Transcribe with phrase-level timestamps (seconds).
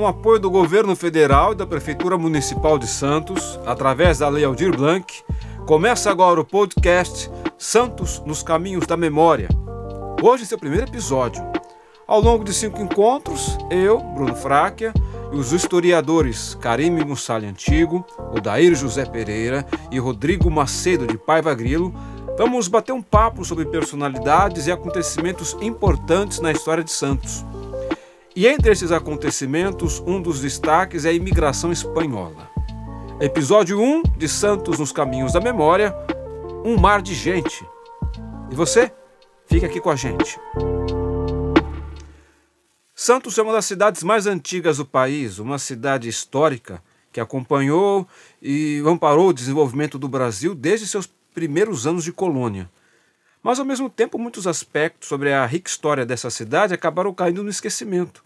[0.00, 4.42] Com o apoio do governo federal e da Prefeitura Municipal de Santos, através da Lei
[4.42, 5.22] Aldir Blanc,
[5.66, 9.50] começa agora o podcast Santos nos Caminhos da Memória.
[10.22, 11.44] Hoje, seu primeiro episódio.
[12.06, 14.94] Ao longo de cinco encontros, eu, Bruno Fráquia,
[15.30, 18.02] e os historiadores Karime Mussali Antigo,
[18.34, 21.94] Odair José Pereira e Rodrigo Macedo de Paiva Grilo
[22.38, 27.44] vamos bater um papo sobre personalidades e acontecimentos importantes na história de Santos.
[28.34, 32.48] E entre esses acontecimentos, um dos destaques é a imigração espanhola.
[33.20, 35.92] Episódio 1 de Santos nos Caminhos da Memória
[36.64, 37.66] Um Mar de Gente.
[38.48, 38.92] E você?
[39.46, 40.38] Fica aqui com a gente.
[42.94, 46.80] Santos é uma das cidades mais antigas do país, uma cidade histórica
[47.12, 48.06] que acompanhou
[48.40, 52.70] e amparou o desenvolvimento do Brasil desde seus primeiros anos de colônia.
[53.42, 57.48] Mas, ao mesmo tempo, muitos aspectos sobre a rica história dessa cidade acabaram caindo no
[57.48, 58.22] esquecimento.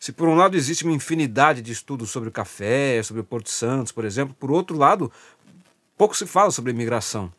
[0.00, 3.50] Se, por um lado, existe uma infinidade de estudos sobre o café, sobre o Porto
[3.50, 5.12] Santos, por exemplo, por outro lado,
[5.96, 7.32] pouco se fala sobre a imigração.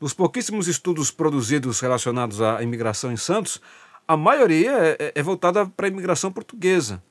[0.00, 3.60] Dos pouquíssimos estudos produzidos relacionados à imigração em Santos,
[4.06, 7.02] a maioria é, é, é voltada para a imigração portuguesa,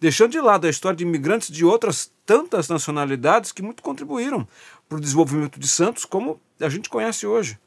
[0.00, 4.48] deixando de lado a história de imigrantes de outras tantas nacionalidades que muito contribuíram
[4.88, 7.58] para o desenvolvimento de Santos, como a gente conhece hoje.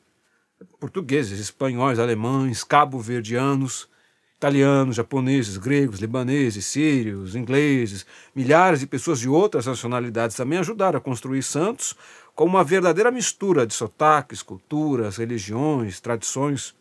[0.79, 3.89] Portugueses, espanhóis, alemães, cabo-verdianos,
[4.35, 11.01] italianos, japoneses, gregos, libaneses, sírios, ingleses, milhares de pessoas de outras nacionalidades também ajudaram a
[11.01, 11.95] construir Santos
[12.35, 16.75] como uma verdadeira mistura de sotaques, culturas, religiões, tradições.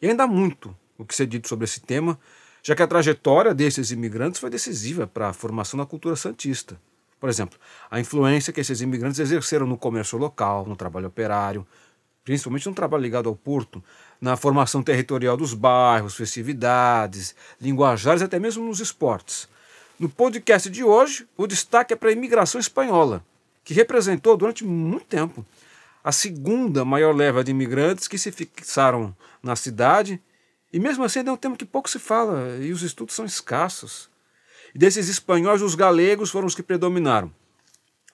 [0.00, 2.18] E ainda há muito o que ser dito sobre esse tema,
[2.62, 6.80] já que a trajetória desses imigrantes foi decisiva para a formação da cultura santista.
[7.18, 7.58] Por exemplo,
[7.90, 11.66] a influência que esses imigrantes exerceram no comércio local, no trabalho operário,
[12.24, 13.84] principalmente no trabalho ligado ao porto,
[14.20, 19.48] na formação territorial dos bairros, festividades, linguajares, até mesmo nos esportes.
[19.98, 23.24] No podcast de hoje, o destaque é para a imigração espanhola,
[23.62, 25.44] que representou durante muito tempo
[26.02, 30.20] a segunda maior leva de imigrantes que se fixaram na cidade
[30.70, 34.10] e mesmo assim é um tema que pouco se fala e os estudos são escassos.
[34.74, 37.32] E desses espanhóis, os galegos foram os que predominaram.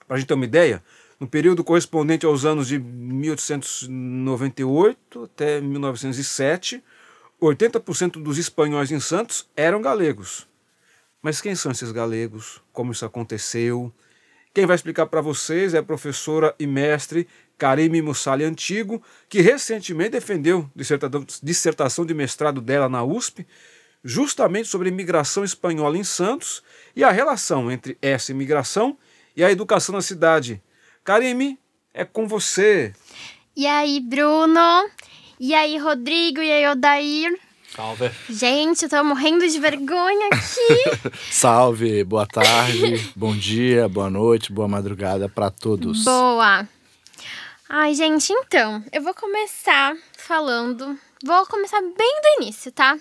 [0.07, 0.81] Para a gente ter uma ideia,
[1.21, 6.83] no período correspondente aos anos de 1898 até 1907,
[7.39, 10.47] 80% dos espanhóis em Santos eram galegos.
[11.21, 12.59] Mas quem são esses galegos?
[12.73, 13.93] Como isso aconteceu?
[14.51, 18.99] Quem vai explicar para vocês é a professora e mestre Karime Mussali Antigo,
[19.29, 20.67] que recentemente defendeu
[21.43, 23.45] dissertação de mestrado dela na USP,
[24.03, 26.63] justamente sobre a imigração espanhola em Santos
[26.95, 28.97] e a relação entre essa imigração
[29.35, 30.59] e a educação na cidade.
[31.11, 31.59] Karime,
[31.93, 32.93] é com você.
[33.53, 34.89] E aí, Bruno?
[35.37, 36.39] E aí, Rodrigo?
[36.39, 37.37] E aí, Odair?
[37.75, 38.09] Salve.
[38.29, 41.09] Gente, eu tô morrendo de vergonha aqui.
[41.29, 46.05] Salve, boa tarde, bom dia, boa noite, boa madrugada para todos.
[46.05, 46.65] Boa.
[47.67, 50.97] Ai, gente, então, eu vou começar falando.
[51.25, 52.97] Vou começar bem do início, tá?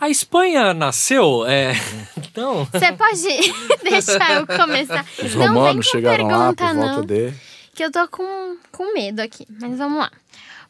[0.00, 1.72] A Espanha nasceu, é.
[2.16, 2.66] Então.
[2.66, 5.04] Você pode deixar eu começar.
[5.22, 7.34] Os não romanos vem com chegaram lá por pergunta, volta não, de.
[7.74, 10.10] Que eu tô com, com medo aqui, mas vamos lá.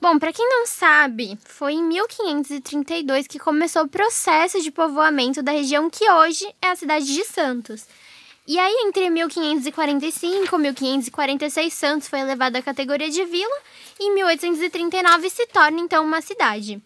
[0.01, 5.51] Bom, para quem não sabe, foi em 1532 que começou o processo de povoamento da
[5.51, 7.85] região que hoje é a cidade de Santos.
[8.47, 13.57] E aí, entre 1545 e 1546, Santos foi elevado à categoria de vila
[13.99, 16.81] e em 1839 se torna então uma cidade.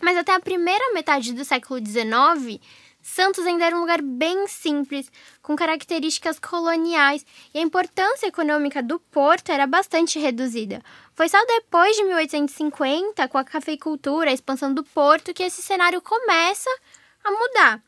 [0.00, 2.60] Mas até a primeira metade do século XIX,
[3.02, 5.10] Santos ainda era um lugar bem simples,
[5.42, 10.82] com características coloniais, e a importância econômica do porto era bastante reduzida.
[11.14, 16.00] Foi só depois de 1850, com a cafeicultura, a expansão do porto, que esse cenário
[16.02, 16.70] começa
[17.24, 17.82] a mudar.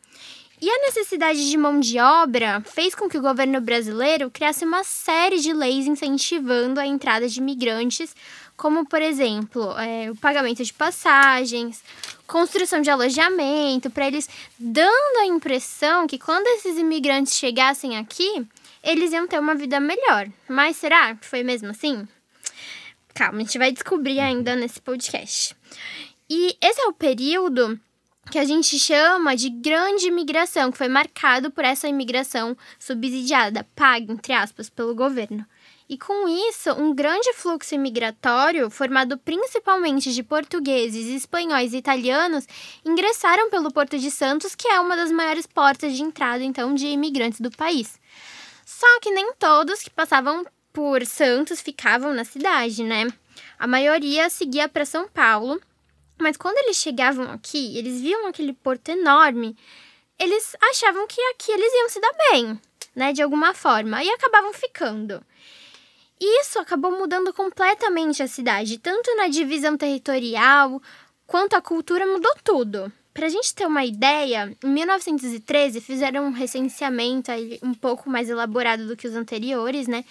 [0.61, 4.84] E a necessidade de mão de obra fez com que o governo brasileiro criasse uma
[4.84, 8.15] série de leis incentivando a entrada de imigrantes,
[8.62, 11.82] como, por exemplo, é, o pagamento de passagens,
[12.29, 18.47] construção de alojamento, para eles dando a impressão que quando esses imigrantes chegassem aqui,
[18.81, 20.29] eles iam ter uma vida melhor.
[20.49, 22.06] Mas será que foi mesmo assim?
[23.12, 25.56] Calma, a gente vai descobrir ainda nesse podcast.
[26.31, 27.81] E esse é o período
[28.31, 34.12] que a gente chama de grande imigração, que foi marcado por essa imigração subsidiada, paga,
[34.12, 35.44] entre aspas, pelo governo.
[35.93, 42.49] E com isso, um grande fluxo imigratório, formado principalmente de portugueses, espanhóis e italianos,
[42.83, 46.87] ingressaram pelo Porto de Santos, que é uma das maiores portas de entrada, então, de
[46.87, 48.00] imigrantes do país.
[48.65, 53.06] Só que nem todos que passavam por Santos ficavam na cidade, né?
[53.59, 55.61] A maioria seguia para São Paulo,
[56.19, 59.55] mas quando eles chegavam aqui, eles viam aquele porto enorme,
[60.19, 62.61] eles achavam que aqui eles iam se dar bem,
[62.97, 65.23] né, de alguma forma, e acabavam ficando.
[66.24, 70.80] Isso acabou mudando completamente a cidade, tanto na divisão territorial
[71.26, 72.92] quanto a cultura mudou tudo.
[73.12, 78.86] Para a gente ter uma ideia, em 1913 fizeram um recenseamento um pouco mais elaborado
[78.86, 80.04] do que os anteriores, né?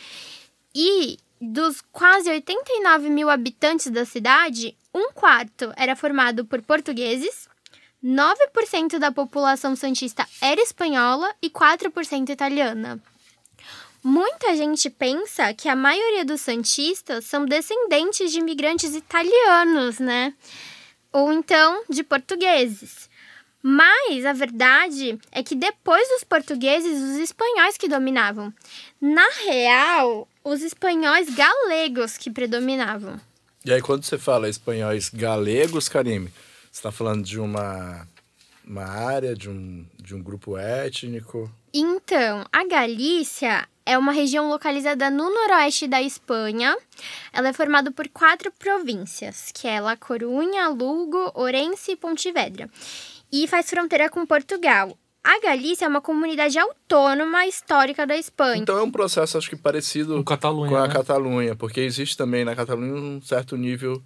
[0.76, 7.48] E dos quase 89 mil habitantes da cidade, um quarto era formado por portugueses,
[8.04, 13.02] 9% da população santista era espanhola e 4% italiana.
[14.04, 20.34] Muita gente pensa que a maioria dos santistas são descendentes de imigrantes italianos, né?
[21.14, 23.10] Ou então de portugueses.
[23.62, 28.52] Mas a verdade é que depois dos portugueses, os espanhóis que dominavam.
[29.00, 33.20] Na real, os espanhóis galegos que predominavam.
[33.64, 36.30] E aí, quando você fala espanhóis galegos, Karime,
[36.72, 38.08] você está falando de uma,
[38.66, 41.52] uma área, de um, de um grupo étnico?
[41.72, 46.78] Então, a Galícia é uma região localizada no noroeste da Espanha.
[47.34, 52.70] Ela é formada por quatro províncias, que é La Corunha, Lugo, Orense e Pontevedra.
[53.30, 54.98] E faz fronteira com Portugal.
[55.22, 58.62] A Galícia é uma comunidade autônoma histórica da Espanha.
[58.62, 60.94] Então é um processo, acho que parecido Com Catalunha, com a né?
[60.94, 64.02] Catalunha, porque existe também na Catalunha um certo nível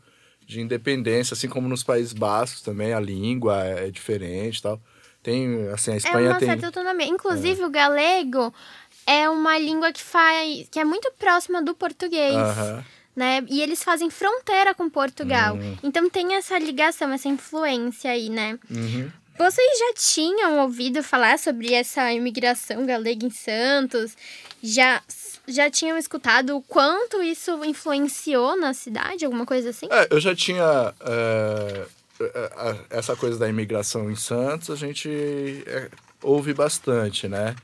[0.45, 4.81] de independência, assim como nos Países Bascos também, a língua é diferente e tal.
[5.25, 6.47] Tem, assim, a é Espanha uma tem...
[6.47, 7.07] certa autonomia.
[7.07, 8.53] Inclusive, o galego
[9.05, 12.35] é uma língua que faz que é muito próxima do português.
[13.15, 13.45] Né?
[13.49, 15.55] E eles fazem fronteira com Portugal.
[15.55, 15.77] Hum.
[15.81, 18.59] Então tem essa ligação, essa influência aí, né?
[18.69, 19.09] Uhum.
[19.37, 24.17] Vocês já tinham ouvido falar sobre essa imigração galega em Santos?
[24.61, 25.01] Já,
[25.47, 29.25] já tinham escutado o quanto isso influenciou na cidade?
[29.25, 29.87] Alguma coisa assim?
[29.91, 31.85] É, eu já tinha é,
[32.89, 35.09] essa coisa da imigração em Santos, a gente
[36.21, 37.55] ouve bastante, né?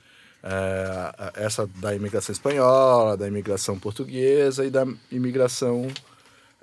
[0.43, 5.87] É, essa da imigração espanhola, da imigração portuguesa e da imigração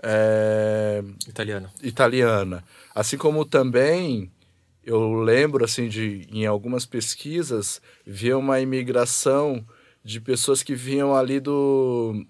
[0.02, 1.70] é, Italiano.
[1.82, 2.64] italiana.
[2.94, 4.30] Assim como também
[4.84, 9.64] eu lembro assim de em algumas pesquisas ver uma imigração
[10.02, 12.24] de pessoas que vinham ali do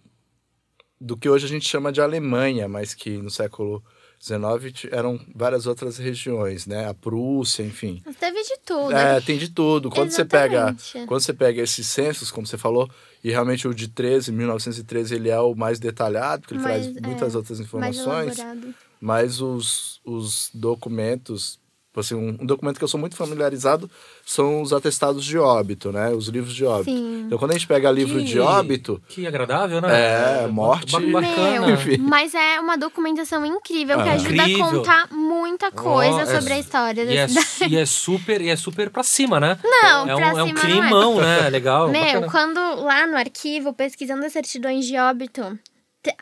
[1.01, 3.83] do que hoje a gente chama de Alemanha, mas que no século
[4.21, 6.89] XIX ti- eram várias outras regiões, né?
[6.89, 8.03] A Prússia, enfim.
[8.05, 8.91] Mas teve de tudo.
[8.91, 9.17] né?
[9.17, 9.91] É, tem de tudo.
[9.91, 10.75] Quando você pega,
[11.07, 12.89] quando você pega esses censos, como você falou,
[13.23, 16.97] e realmente o de 13, 1913, ele é o mais detalhado, porque ele Mais, traz
[16.97, 18.75] é, muitas outras Mais informações elaborado.
[19.01, 21.59] mas os, os documentos,
[21.97, 23.91] assim, um, um documento que eu sou muito familiarizado
[24.25, 26.11] são os atestados de óbito, né?
[26.11, 26.91] Os livros de óbito.
[26.91, 27.25] Sim.
[27.27, 30.45] Então, quando a gente pega livro Que- de óbito, Que agradável, né?
[30.45, 31.67] É, morte- Ba- Bacana.
[31.67, 31.97] Meu, Enfim.
[31.99, 34.13] mas é uma documentação incrível que Ah.
[34.15, 34.65] ajuda Incrível.
[34.67, 37.75] a contar muita coisa é sobre a su- história da E é, cidade.
[37.75, 39.59] e é super, e é super pra cima, né?
[39.65, 40.61] Não, é um, pra é um cima não é.
[40.61, 41.51] climão, né?
[41.51, 41.89] Legal.
[41.89, 42.31] Meu, bacana.
[42.31, 45.59] quando lá no arquivo, pesquisando as certidões de óbito,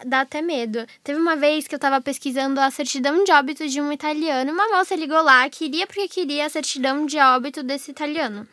[0.05, 0.87] dá até medo.
[1.03, 4.53] Teve uma vez que eu tava pesquisando a certidão de óbito de um italiano.
[4.53, 8.47] Uma moça ligou lá, queria porque queria a certidão de óbito desse italiano.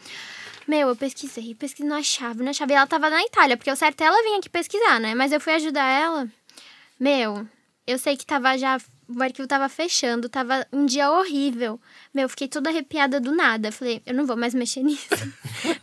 [0.67, 2.71] Meu, eu pesquisei, pesquisei, não achava, não achava.
[2.71, 5.13] E ela tava na Itália, porque o certo é ela vir aqui pesquisar, né?
[5.13, 6.27] Mas eu fui ajudar ela.
[6.99, 7.45] Meu,
[7.85, 8.77] eu sei que tava já.
[9.07, 11.79] O arquivo tava fechando, tava um dia horrível.
[12.13, 13.71] Meu, eu fiquei toda arrepiada do nada.
[13.71, 15.07] Falei, eu não vou mais mexer nisso.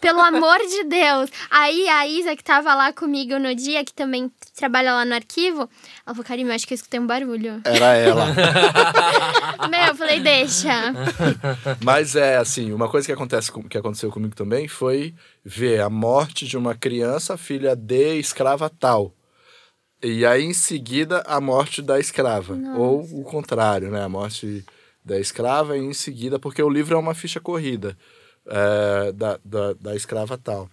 [0.00, 1.30] Pelo amor de Deus.
[1.50, 5.68] Aí a Isa, que tava lá comigo no dia, que também trabalha lá no arquivo,
[6.06, 7.60] ela falou, Karime, eu acho que eu escutei um barulho.
[7.64, 8.26] era ela.
[9.68, 10.92] Meu, eu falei, deixa.
[11.82, 16.46] mas é assim, uma coisa que, acontece, que aconteceu comigo também foi ver a morte
[16.46, 19.12] de uma criança, filha de escrava tal.
[20.02, 22.56] E aí, em seguida, a morte da escrava.
[22.76, 24.02] Ou o contrário, né?
[24.02, 24.64] A morte
[25.04, 27.96] da escrava e em seguida, porque o livro é uma ficha corrida
[28.46, 30.68] é, da, da, da escrava tal.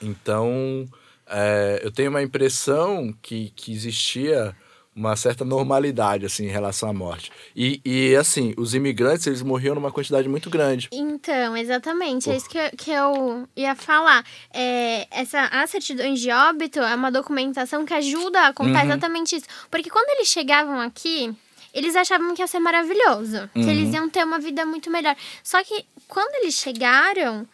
[0.00, 0.86] Então,
[1.26, 4.54] é, eu tenho uma impressão que, que existia
[4.98, 7.30] uma certa normalidade, assim, em relação à morte.
[7.54, 10.88] E, e, assim, os imigrantes, eles morriam numa quantidade muito grande.
[10.90, 14.24] Então, exatamente, é isso que eu, que eu ia falar.
[14.52, 19.46] É, essa, as certidões de óbito é uma documentação que ajuda a contar exatamente isso.
[19.70, 21.32] Porque quando eles chegavam aqui,
[21.72, 25.16] eles achavam que ia ser maravilhoso, que eles iam ter uma vida muito melhor.
[25.42, 27.46] Só que quando eles chegaram,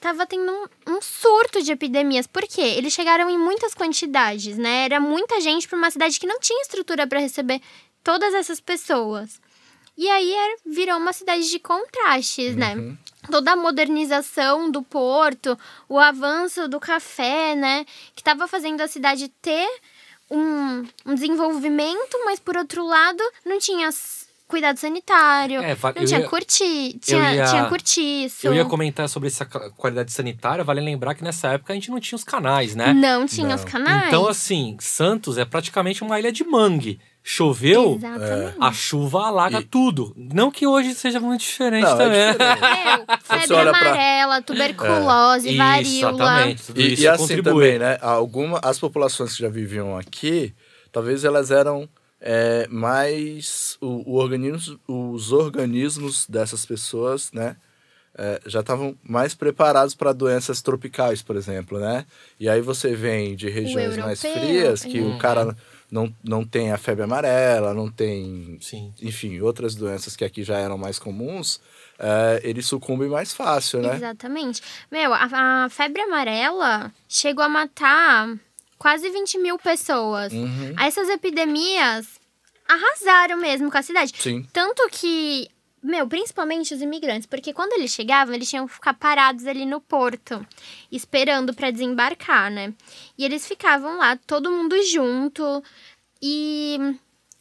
[0.00, 2.26] tava tendo um, um surto de epidemias.
[2.26, 2.62] Por quê?
[2.62, 4.86] Eles chegaram em muitas quantidades, né?
[4.86, 7.60] Era muita gente para uma cidade que não tinha estrutura para receber
[8.02, 9.40] todas essas pessoas.
[9.96, 12.96] E aí virou uma cidade de contrastes, né?
[13.30, 17.84] Toda a modernização do porto, o avanço do café, né?
[18.14, 19.68] Que estava fazendo a cidade ter
[20.30, 23.88] um, um desenvolvimento, mas por outro lado não tinha
[24.46, 28.46] cuidado sanitário, É, não tinha ia- curti, tinha, ia- tinha cortiço.
[28.48, 32.00] Eu ia comentar sobre essa qualidade sanitária, vale lembrar que nessa época a gente não
[32.00, 32.92] tinha os canais, né?
[32.92, 33.54] Não tinha Não.
[33.54, 34.08] os canais.
[34.08, 36.98] Então, assim, Santos é praticamente uma ilha de mangue.
[37.22, 38.56] Choveu, Exatamente.
[38.58, 40.12] a chuva alaga E- tudo.
[40.16, 42.18] Não que hoje seja muito diferente Não, também.
[42.20, 42.60] é diferente.
[42.60, 46.14] Meu, você febre olha pra- amarela, tuberculose, varíola.
[46.14, 46.62] Exatamente.
[46.64, 47.64] Tudo E, isso e assim contribui.
[47.64, 47.98] também, né?
[48.00, 50.54] Alguma, as populações que já viviam aqui,
[50.90, 51.88] talvez elas eram
[52.20, 53.76] é, mais.
[53.80, 57.56] O, o organismo, os organismos dessas pessoas, né?
[58.18, 62.04] é, já estavam mais preparados para doenças tropicais, por exemplo, né?
[62.38, 65.14] E aí você vem de regiões mais frias, que uhum.
[65.14, 65.56] o cara
[65.90, 68.92] não, não tem a febre amarela, não tem Sim.
[69.02, 71.60] enfim, outras doenças que aqui já eram mais comuns,
[71.98, 73.96] é, ele sucumbe mais fácil, né?
[73.96, 74.62] Exatamente.
[74.90, 78.38] Meu, a, a febre amarela chegou a matar
[78.78, 80.32] quase 20 mil pessoas.
[80.32, 80.74] Uhum.
[80.80, 82.06] Essas epidemias
[82.66, 84.12] arrasaram mesmo com a cidade.
[84.16, 84.46] Sim.
[84.52, 85.48] Tanto que,
[85.82, 89.80] meu, principalmente os imigrantes, porque quando eles chegavam, eles tinham que ficar parados ali no
[89.80, 90.44] porto,
[90.92, 92.72] esperando para desembarcar, né?
[93.16, 95.62] E eles ficavam lá, todo mundo junto,
[96.22, 96.78] e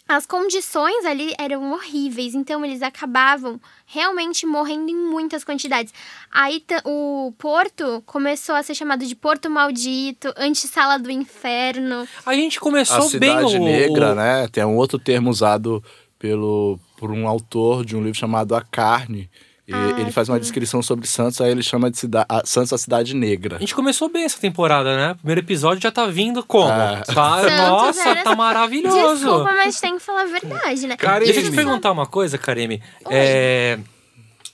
[0.07, 5.93] as condições ali eram horríveis, então eles acabavam realmente morrendo em muitas quantidades.
[6.31, 12.07] Aí o porto começou a ser chamado de Porto Maldito, Antessala do Inferno.
[12.25, 14.47] A gente A começou bem cidade o, negra, o- né?
[14.47, 15.83] Tem um outro termo usado
[16.17, 19.29] pelo, por um autor de um livro chamado A Carne.
[19.65, 22.73] E Ah, ele faz uma descrição sobre Santos, aí ele chama de cida a, Santos
[22.73, 23.57] a cidade negra.
[23.57, 25.13] A gente começou bem essa temporada, né?
[25.13, 26.69] Primeiro episódio já tá vindo como?
[26.71, 27.03] Ah.
[27.05, 29.13] Tá- Santos nossa, era- tá maravilhoso.
[29.25, 30.97] Desculpa, mas tem que falar a verdade, né?
[30.97, 31.55] Cara, Deixa eu te Karime.
[31.55, 32.81] perguntar uma coisa, Karime.
[33.11, 33.77] É,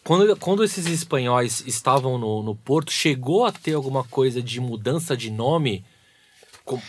[0.04, 5.16] quando, quando esses espanhóis estavam no, no Porto, chegou a ter alguma coisa de mudança
[5.16, 5.84] de nome?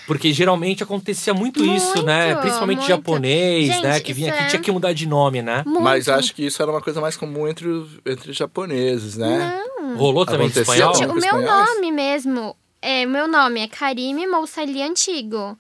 [0.07, 2.29] Porque geralmente acontecia muito, isso, né?
[2.29, 2.89] Muito, Principalmente muito.
[2.89, 4.01] japonês, Gente, né?
[4.01, 5.63] Que vinha aqui, é- tinha que mudar de nome, né?
[5.67, 5.83] Muito.
[5.83, 7.67] Mas acho que isso era uma coisa mais comum entre,
[8.07, 9.63] entre japoneses, né?
[9.97, 10.63] Rolou também Aconteceu?
[10.63, 10.95] espanhol?
[10.95, 11.69] Gente, o meu espanhóis?
[11.75, 15.59] nome mesmo, é, o meu nome é Karime Moussali Antigo.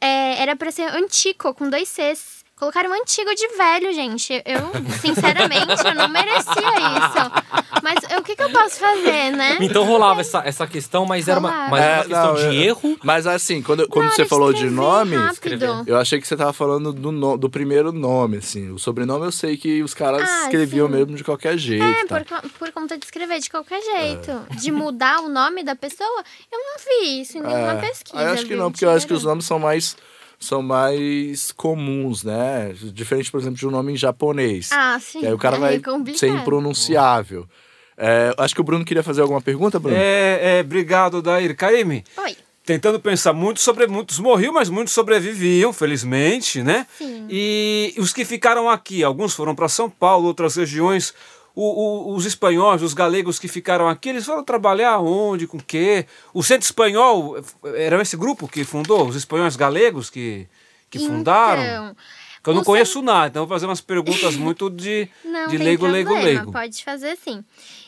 [0.00, 2.42] É, era pra ser Antico, com dois Cs.
[2.56, 4.32] Colocaram Antigo de velho, gente.
[4.44, 4.60] Eu,
[5.00, 7.52] sinceramente, eu não merecia isso.
[7.82, 9.58] Mas o que, que eu posso fazer, né?
[9.60, 11.70] Então rolava essa, essa questão, mas era uma, Rolava.
[11.70, 12.98] mas era uma É, questão não, de é- erro.
[13.04, 15.84] Mas assim, quando, quando Na você falou de escrever nome, rápido.
[15.86, 18.70] eu achei que você tava falando do, no- do primeiro nome, assim.
[18.70, 20.94] O sobrenome eu sei que os caras Ah, escreviam sim.
[20.94, 21.84] mesmo de qualquer jeito.
[21.84, 22.20] É, tá?
[22.20, 24.30] por, co- por conta de escrever de qualquer jeito.
[24.60, 27.80] De mudar o nome da pessoa, eu não vi isso em nenhuma É.
[27.88, 28.22] pesquisa.
[28.22, 28.58] Eu acho que viu?
[28.58, 29.96] não, porque eu acho que os nomes são mais
[30.38, 32.74] são mais comuns, né?
[32.92, 34.70] Diferente, por exemplo, de um nome em japonês.
[34.72, 35.20] Ah, sim.
[35.20, 36.18] que aí o cara vai é complicado.
[36.18, 37.46] ser impronunciável.
[37.96, 39.96] É, acho que o Bruno queria fazer alguma pergunta, Bruno?
[39.96, 41.54] É, é, obrigado, Dair.
[41.56, 42.36] Karime, Oi.
[42.64, 46.86] tentando pensar muito sobre muitos morriam, mas muitos sobreviviam, felizmente, né?
[46.96, 47.26] Sim.
[47.28, 51.14] E os que ficaram aqui, alguns foram para São Paulo, outras regiões.
[51.54, 56.06] O- o- os espanhóis, os galegos que ficaram aqui, eles foram trabalhar onde, com quê?
[56.32, 57.36] O Centro Espanhol
[57.76, 60.48] era esse grupo que fundou, os espanhóis galegos que,
[60.88, 61.62] que fundaram?
[61.62, 61.96] Então,
[62.42, 65.66] Que eu não conheço nada, então vou fazer umas perguntas muito de, Não de tem
[65.66, 66.50] leigo, leigo, leigo.
[66.50, 67.44] Pode fazer sim.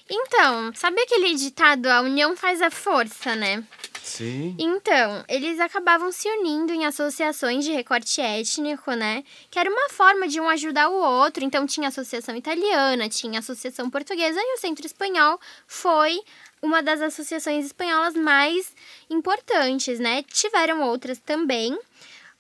[0.09, 3.65] Então, sabe aquele ditado, a união faz a força, né?
[4.03, 4.55] Sim.
[4.59, 9.25] Então, eles acabavam se unindo em associações de recorte étnico, né?
[9.51, 11.43] Que era uma forma de um ajudar o outro.
[11.43, 16.21] Então, tinha a associação italiana, tinha a associação portuguesa e o Centro Espanhol foi
[16.61, 18.75] uma das associações espanholas mais
[19.09, 20.23] importantes, né?
[20.25, 21.79] Tiveram outras também,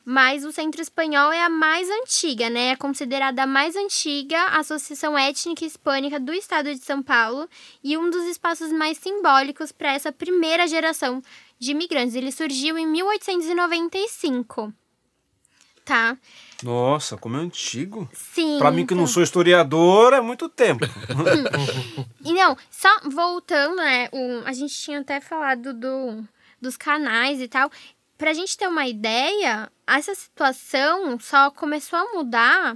[0.04, 2.72] mas o Centro Espanhol é a mais antiga, né?
[2.72, 7.48] É considerada a mais antiga associação étnica hispânica do estado de São Paulo
[7.82, 11.22] e um dos espaços mais simbólicos para essa primeira geração
[11.58, 12.14] de imigrantes.
[12.14, 14.72] Ele surgiu em 1895.
[15.84, 16.16] Tá?
[16.62, 18.08] Nossa, como é antigo.
[18.12, 18.58] Sim.
[18.58, 20.84] Pra mim que não sou historiador, é muito tempo.
[22.26, 24.08] E não, só voltando, né?
[24.10, 26.24] O, a gente tinha até falado do,
[26.58, 27.70] dos canais e tal.
[28.24, 32.74] Pra gente ter uma ideia, essa situação só começou a mudar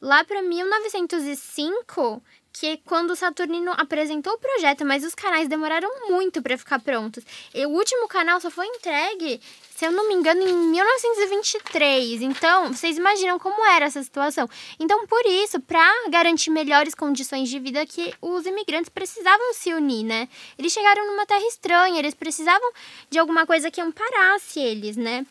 [0.00, 6.42] lá pra 1905, que quando o Saturnino apresentou o projeto, mas os canais demoraram muito
[6.42, 7.24] pra ficar prontos.
[7.54, 9.40] E o último canal só foi entregue,
[9.74, 12.22] se eu não me engano, em 1923.
[12.22, 14.48] Então, vocês imaginam como era essa situação.
[14.78, 20.04] Então, por isso, pra garantir melhores condições de vida, que os imigrantes precisavam se unir,
[20.04, 20.28] né?
[20.58, 22.72] Eles chegaram numa terra estranha, eles precisavam
[23.08, 25.24] de alguma coisa que amparasse eles, né?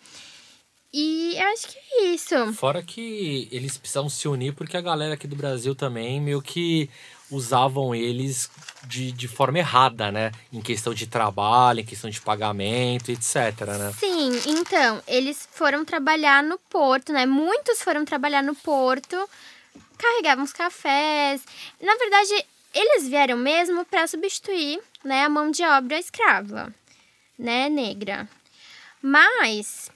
[0.99, 2.53] E eu acho que é isso.
[2.53, 6.89] Fora que eles precisavam se unir porque a galera aqui do Brasil também meio que
[7.29, 8.49] usavam eles
[8.87, 10.31] de, de forma errada, né?
[10.51, 13.93] Em questão de trabalho, em questão de pagamento, etc, né?
[13.99, 17.27] Sim, então, eles foram trabalhar no porto, né?
[17.27, 19.15] Muitos foram trabalhar no porto
[19.99, 21.43] carregavam os cafés.
[21.79, 26.73] Na verdade, eles vieram mesmo para substituir né, a mão de obra escrava,
[27.37, 28.27] né, negra.
[29.01, 29.91] Mas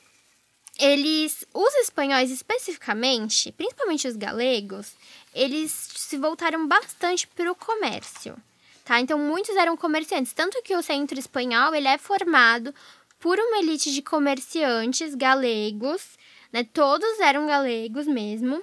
[0.81, 4.93] eles, os espanhóis especificamente, principalmente os galegos,
[5.33, 8.35] eles se voltaram bastante para o comércio,
[8.83, 8.99] tá?
[8.99, 12.73] Então muitos eram comerciantes, tanto que o centro espanhol ele é formado
[13.19, 16.17] por uma elite de comerciantes galegos,
[16.51, 16.63] né?
[16.63, 18.61] Todos eram galegos mesmo.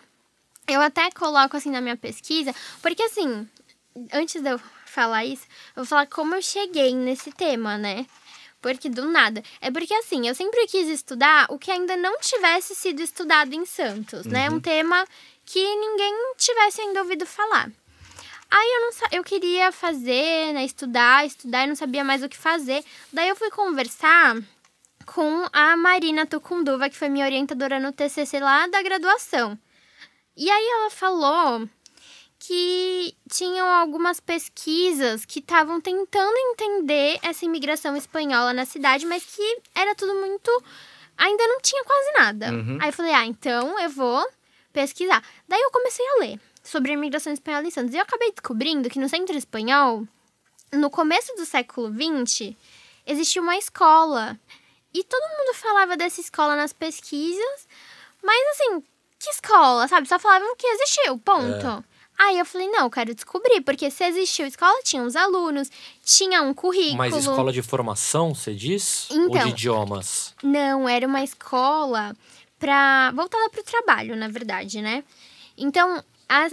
[0.66, 3.48] Eu até coloco assim na minha pesquisa, porque assim,
[4.12, 5.46] antes de eu falar isso,
[5.76, 8.04] eu vou falar como eu cheguei nesse tema, né?
[8.60, 9.42] Porque do nada.
[9.60, 13.64] É porque assim, eu sempre quis estudar o que ainda não tivesse sido estudado em
[13.64, 14.32] Santos, uhum.
[14.32, 14.50] né?
[14.50, 15.06] Um tema
[15.44, 17.70] que ninguém tivesse ainda ouvido falar.
[18.50, 22.36] Aí eu não eu queria fazer, né, estudar, estudar e não sabia mais o que
[22.36, 22.82] fazer.
[23.12, 24.36] Daí eu fui conversar
[25.04, 29.58] com a Marina Tucunduva, que foi minha orientadora no TCC lá da graduação.
[30.36, 31.68] E aí ela falou
[32.38, 39.60] que tinham algumas pesquisas que estavam tentando entender essa imigração espanhola na cidade, mas que
[39.74, 40.50] era tudo muito.
[41.16, 42.52] ainda não tinha quase nada.
[42.52, 42.78] Uhum.
[42.80, 44.26] Aí eu falei, ah, então eu vou
[44.72, 45.22] pesquisar.
[45.48, 47.92] Daí eu comecei a ler sobre a imigração espanhola em Santos.
[47.92, 50.06] E eu acabei descobrindo que no centro espanhol,
[50.72, 52.54] no começo do século XX,
[53.04, 54.38] existia uma escola.
[54.94, 57.68] E todo mundo falava dessa escola nas pesquisas,
[58.22, 58.82] mas assim,
[59.18, 60.08] que escola, sabe?
[60.08, 61.66] Só falavam que existiu, ponto.
[61.66, 61.97] É.
[62.18, 65.70] Aí eu falei, não, eu quero descobrir, porque se existiu escola, tinha uns alunos,
[66.04, 66.96] tinha um currículo.
[66.96, 69.06] Mas escola de formação, você diz?
[69.08, 70.34] Então, Ou de então, idiomas?
[70.42, 72.16] Não, era uma escola
[72.58, 75.04] para voltada para o trabalho, na verdade, né?
[75.56, 76.02] Então,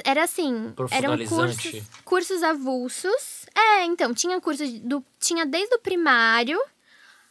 [0.03, 3.45] era assim, eram cursos, cursos avulsos.
[3.55, 6.59] É, então, tinha curso do tinha desde o primário,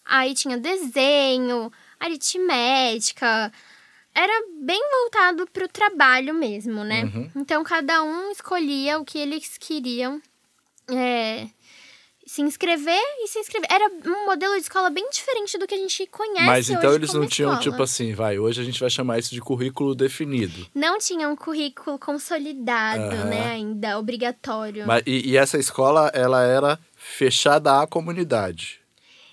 [0.05, 3.53] aí tinha desenho, aritmética,
[4.15, 7.05] era bem voltado para o trabalho mesmo, né?
[7.05, 7.31] Uhum.
[7.37, 10.23] Então cada um escolhia o que eles queriam
[10.89, 11.49] é,
[12.27, 13.69] se inscrever e se inscrever.
[13.71, 16.47] Era um modelo de escola bem diferente do que a gente conhece.
[16.47, 19.41] Mas então eles não tinham, tipo assim, vai, hoje a gente vai chamar isso de
[19.41, 20.67] currículo definido.
[20.75, 23.25] Não tinha um currículo consolidado, uhum.
[23.25, 24.87] né, ainda, obrigatório.
[24.87, 28.84] Mas, e, e essa escola, ela era fechada à comunidade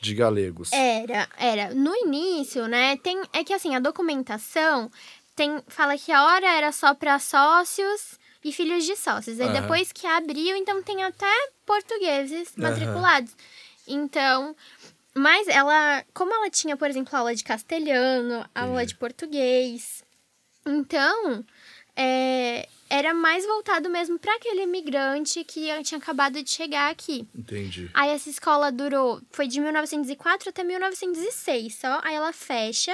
[0.02, 0.74] de galegos.
[0.74, 1.74] Era, era.
[1.74, 4.92] No início, né, tem é que assim, a documentação
[5.36, 9.40] tem fala que a hora era só para sócios e filhos de sócios.
[9.40, 9.54] Aí uhum.
[9.54, 11.32] depois que abriu, então tem até
[11.66, 13.32] portugueses matriculados.
[13.32, 14.04] Uhum.
[14.04, 14.56] Então,
[15.14, 20.04] mas ela, como ela tinha, por exemplo, aula de castelhano, aula de português,
[20.66, 21.46] então
[21.96, 27.25] é, era mais voltado mesmo para aquele imigrante que tinha acabado de chegar aqui.
[27.34, 27.89] Entendi.
[27.93, 32.93] Aí essa escola durou, foi de 1904 até 1906 só, aí ela fecha.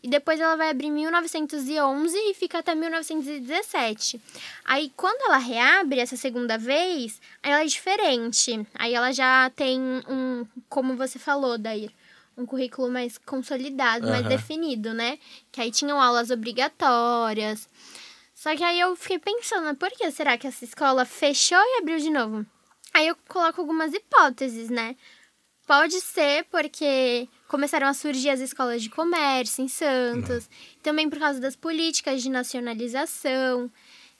[0.00, 4.20] E depois ela vai abrir em 1911 e fica até 1917.
[4.64, 8.64] Aí quando ela reabre essa segunda vez, aí ela é diferente.
[8.74, 11.90] Aí ela já tem um, como você falou, Dair,
[12.38, 14.12] um currículo mais consolidado, uhum.
[14.12, 15.18] mais definido, né?
[15.50, 17.68] Que aí tinham aulas obrigatórias.
[18.36, 21.98] Só que aí eu fiquei pensando, por que será que essa escola fechou e abriu
[21.98, 22.44] de novo?
[22.92, 24.94] Aí eu coloco algumas hipóteses, né?
[25.66, 30.82] Pode ser porque começaram a surgir as escolas de comércio em Santos, não.
[30.82, 33.72] também por causa das políticas de nacionalização,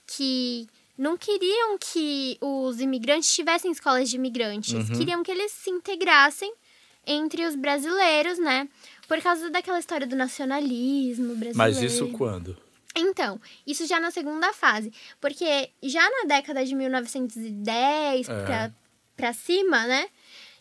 [0.07, 4.97] que não queriam que os imigrantes tivessem escolas de imigrantes, uhum.
[4.97, 6.53] queriam que eles se integrassem
[7.07, 8.67] entre os brasileiros, né?
[9.07, 11.59] Por causa daquela história do nacionalismo brasileiro.
[11.59, 12.66] Mas isso quando?
[12.97, 14.93] Então, isso já na segunda fase.
[15.21, 18.45] Porque já na década de 1910 é.
[18.45, 18.73] pra,
[19.15, 20.09] pra cima, né?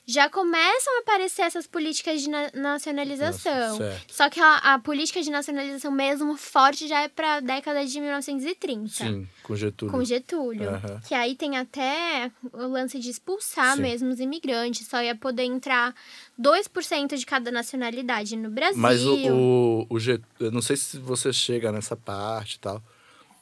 [0.07, 3.79] Já começam a aparecer essas políticas de na nacionalização.
[3.79, 7.83] Nossa, Só que a, a, política de nacionalização mesmo forte já é para a década
[7.85, 8.87] de 1930.
[8.89, 9.91] Sim, com Getúlio.
[9.91, 10.69] Com Getúlio.
[10.69, 10.99] Uhum.
[11.07, 13.81] Que aí tem até o lance de expulsar Sim.
[13.81, 14.87] mesmo os imigrantes.
[14.87, 15.95] Só ia poder entrar
[16.39, 18.77] 2% de cada nacionalidade no Brasil.
[18.77, 22.83] Mas o, o, o Getúlio, não sei se você chega nessa parte e tal,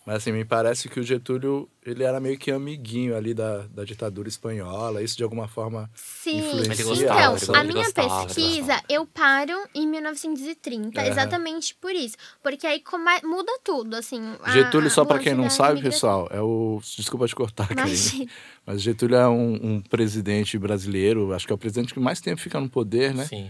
[0.06, 3.86] mas assim, me parece que o Getúlio, ele era meio que amiguinho ali da, da
[3.86, 9.88] ditadura espanhola, isso de alguma forma Sim, então, a minha gostava, pesquisa, eu paro em
[9.88, 11.08] 1930, é.
[11.08, 12.18] exatamente por isso.
[12.42, 14.22] Porque aí come, muda tudo, assim.
[14.52, 16.82] Getúlio, só para quem não sabe, pessoal, é o...
[16.98, 18.30] Desculpa te cortar, Karine.
[18.66, 22.42] Mas Getúlio é um, um presidente brasileiro, acho que é o presidente que mais tempo
[22.42, 23.26] fica no poder, né?
[23.26, 23.50] Sim.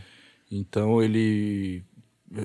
[0.52, 1.84] Então ele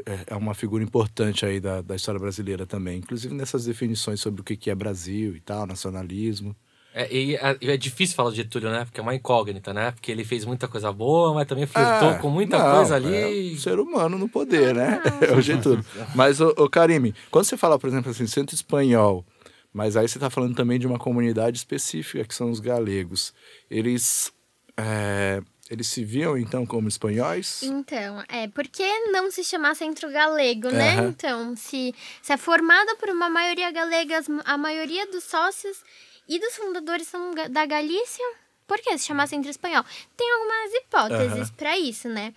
[0.06, 4.40] é, é uma figura importante aí da, da história brasileira também, inclusive nessas definições sobre
[4.40, 6.54] o que é Brasil e tal, nacionalismo.
[6.94, 8.84] É, e é, é, difícil falar de Getúlio, né?
[8.84, 9.92] Porque é uma incógnita, né?
[9.92, 13.14] Porque ele fez muita coisa boa, mas também flertou é, com muita não, coisa ali.
[13.14, 15.00] É um ser humano no poder, né?
[15.20, 15.84] É o Getúlio.
[16.14, 19.24] Mas, o, o Karime, quando você fala, por exemplo, assim, centro espanhol,
[19.72, 23.32] Mas aí você está falando também de uma comunidade específica, que são os galegos.
[23.70, 24.32] Eles,
[24.76, 27.62] é, eles se viam, então, como espanhóis?
[27.62, 30.94] Então, é, por que não se chamar Centro Galego, né?
[30.94, 31.08] Aham.
[31.08, 35.82] Então, se, se é formada por uma maioria galega, a maioria dos sócios
[36.28, 38.24] e dos fundadores são da Galícia,
[38.66, 39.84] por que se chamar Centro Espanhol?
[40.16, 41.56] Tem algumas hipóteses Aham.
[41.56, 42.34] para isso, né?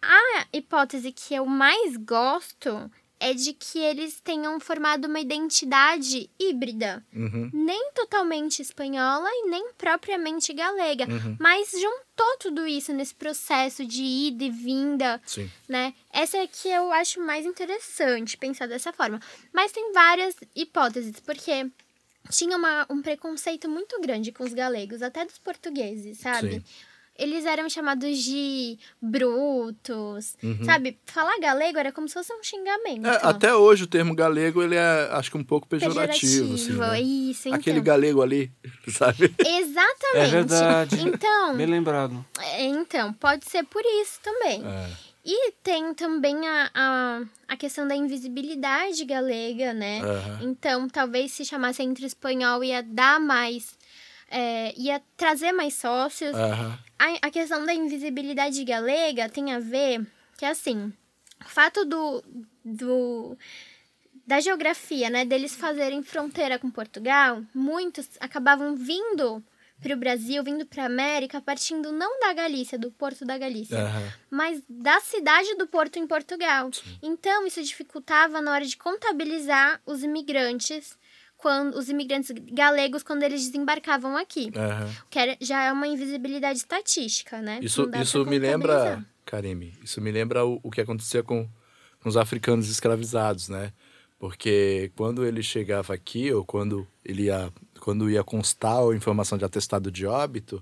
[0.00, 7.04] A hipótese que eu mais gosto é de que eles tenham formado uma identidade híbrida
[7.14, 7.50] Uhum.
[7.52, 11.36] nem totalmente espanhola e nem propriamente galega, Uhum.
[11.40, 15.50] mas juntou tudo isso nesse processo de ida e vinda, Sim.
[15.68, 15.94] né?
[16.12, 19.20] Essa é que eu acho mais interessante pensar dessa forma.
[19.52, 21.70] Mas tem várias hipóteses, porque
[22.30, 26.54] tinha uma- um preconceito muito grande com os galegos, até dos portugueses, sabe?
[26.56, 26.64] Sim.
[27.18, 30.64] Eles eram chamados de brutos, Uhum.
[30.64, 30.98] sabe?
[31.06, 33.06] Falar galego era como se fosse um xingamento.
[33.06, 37.00] É, até hoje o termo galego, ele é, acho que um pouco pejorativo, assim, né?
[37.00, 37.58] isso, então.
[37.58, 38.50] Aquele galego ali,
[38.88, 39.34] sabe?
[39.38, 40.16] Exatamente.
[40.16, 41.00] É verdade.
[41.08, 42.24] Então, Bem lembrado.
[42.40, 44.62] é, então, pode ser por isso também.
[44.64, 45.06] É.
[45.28, 50.00] E tem também a, a, a questão da invisibilidade galega, né?
[50.00, 50.38] Aham.
[50.42, 53.75] Então, talvez se chamasse entre espanhol ia dar mais.
[54.30, 56.34] É, ia trazer mais sócios.
[56.34, 56.78] Aham.
[56.98, 60.92] A, a questão da invisibilidade galega tem a ver que, assim,
[61.44, 62.24] o fato do,
[62.64, 63.36] do
[64.26, 69.42] da geografia, né, deles fazerem fronteira com Portugal, muitos acabavam vindo
[69.80, 73.78] para o Brasil, vindo para a América, partindo não da Galícia, do Porto da Galícia,
[73.78, 74.12] Aham.
[74.30, 76.70] mas da cidade do Porto em Portugal.
[77.02, 80.96] Então, isso dificultava na hora de contabilizar os imigrantes,
[81.46, 84.50] quando os imigrantes galegos quando eles desembarcavam aqui.
[84.56, 84.90] Aham.
[85.08, 87.60] Que era- já é uma invisibilidade estatística, né?
[87.62, 89.06] Isso, isso me lembra.
[89.24, 91.48] Karime, isso me lembra o, o que acontecia com,
[92.02, 93.72] com os africanos escravizados, né?
[94.18, 99.44] Porque quando ele chegava aqui, ou quando ele ia, quando ia constar a informação de
[99.44, 100.60] atestado de óbito,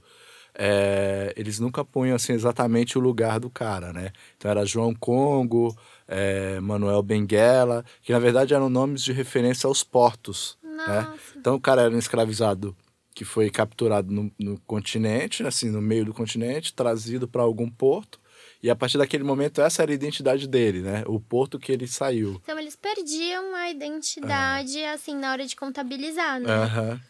[0.55, 4.13] é, eles nunca punham assim, exatamente o lugar do cara, né?
[4.37, 5.75] Então era João Congo,
[6.07, 11.19] é, Manuel Benguela, que na verdade eram nomes de referência aos portos, né?
[11.37, 12.77] Então o cara era um escravizado
[13.15, 18.21] que foi capturado no, no continente, assim, no meio do continente, trazido para algum porto.
[18.63, 21.05] E a partir daquele momento, essa era a identidade dele, né?
[21.07, 22.41] O porto que ele saiu.
[22.43, 26.49] Então eles perdiam a identidade, assim, na hora de contabilizar, né?
[26.49, 27.01] Aham.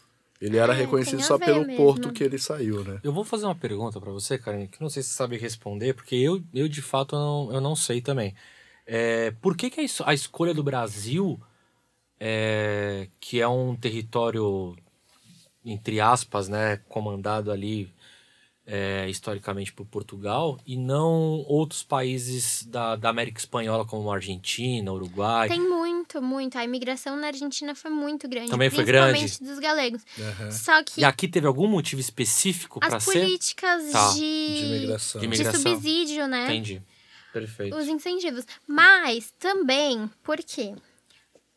[0.40, 1.77] Ele era É, reconhecido só pelo mesmo.
[1.77, 3.00] porto que ele saiu, né?
[3.03, 5.94] Eu vou fazer uma pergunta pra você, Karen, que não sei se você sabe responder,
[5.94, 8.35] porque eu, eu de fato, eu não, eu não sei também.
[8.87, 11.40] É, por que, que a, a escolha do Brasil,
[12.26, 14.74] é, que é um território,
[15.62, 17.92] entre aspas, né, comandado ali
[18.66, 25.50] é, historicamente por Portugal, e não outros países da, da América Espanhola, como Argentina, Uruguai?
[25.50, 26.56] Tem muito, muito.
[26.56, 28.48] A imigração na Argentina foi muito grande.
[28.50, 30.00] Também foi principalmente dos galegos.
[30.18, 30.50] Aham.
[30.50, 33.20] Só que E aqui teve algum motivo específico para as ser?
[33.20, 34.12] políticas Tá.
[34.14, 35.20] de, De imigração.
[35.20, 36.44] De subsídio, né?
[36.46, 36.80] Entendi.
[37.34, 37.76] Perfeito.
[37.76, 38.46] os incentivos.
[38.66, 40.72] Mas também, por quê?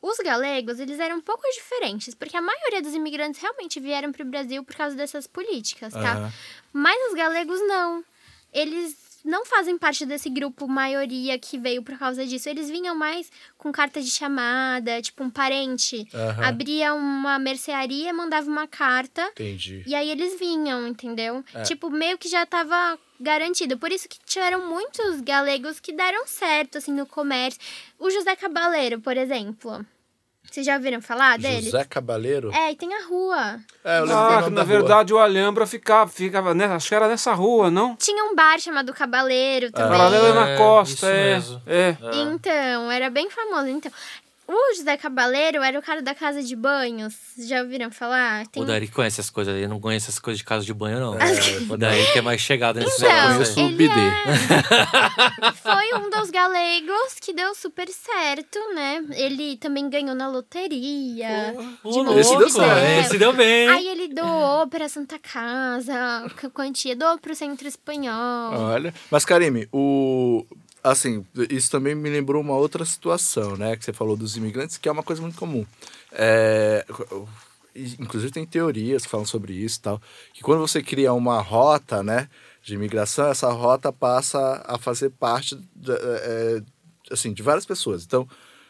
[0.07, 4.23] Os galegos, eles eram um pouco diferentes, porque a maioria dos imigrantes realmente vieram para
[4.23, 6.13] o Brasil por causa dessas políticas, tá?
[6.13, 6.33] Aham.
[6.71, 8.05] Mas os galegos não.
[8.53, 12.47] Eles não fazem parte desse grupo maioria que veio por causa disso.
[12.47, 16.07] Eles vinham mais com carta de chamada, tipo um parente.
[16.13, 16.45] Aham.
[16.45, 19.83] Abria uma mercearia, mandava uma carta Entendi.
[19.85, 21.43] e aí eles vinham, entendeu?
[21.65, 23.77] Tipo, meio que já tava garantido.
[23.77, 27.59] Por isso que tiveram muitos galegos que deram certo, assim, no comércio.
[27.99, 29.85] O José Cabaleiro, por exemplo.
[30.49, 31.61] Vocês já ouviram falar dele?
[31.61, 32.51] José Cabaleiro?
[32.53, 33.59] É, e tem a rua.
[33.83, 34.63] É, eu lembro Ah, na rua.
[34.65, 37.95] verdade o Alhambra ficava, ficava nessa, acho que era nessa rua, não?
[37.95, 39.97] Tinha um bar chamado Cabaleiro também.
[39.97, 41.33] Paralela É, na costa, isso é.
[41.33, 41.61] mesmo.
[41.67, 41.97] É.
[42.13, 43.67] Então, era bem famoso.
[43.67, 43.91] Então,
[44.47, 47.13] o José Cabaleiro era o cara da casa de banhos.
[47.37, 48.47] Já ouviram falar?
[48.47, 48.63] Tem...
[48.63, 51.17] O Dari conhece as coisas, ele não conhece as coisas de casa de banho, não.
[51.69, 53.59] o Dari que é mais chegado nesse Então, negócio.
[53.59, 59.03] ele é- foi um dos galegos que deu super certo, né?
[59.11, 61.53] Ele também ganhou na loteria.
[61.83, 63.05] Ô, de louco, Esse deu certo.
[63.05, 63.67] Esse deu bem.
[63.69, 65.93] Aí ele doou pra Santa Casa,
[66.25, 68.53] a quantia doou pro Centro Espanhol.
[68.53, 68.93] Olha.
[69.11, 70.45] Mas, Karime, o.
[70.83, 73.75] Assim, isso também me lembrou uma outra situação, né?
[73.75, 75.65] Que você falou dos imigrantes, que é uma coisa muito comum.
[76.11, 76.85] É,
[77.99, 80.01] Inclusive tem teorias que falam sobre isso e tal.
[80.33, 82.27] Que quando você cria uma rota, né?
[82.63, 86.61] De imigração, essa rota passa a fazer parte da- é,
[87.11, 88.03] assim, de várias pessoas.
[88.03, 88.27] Então,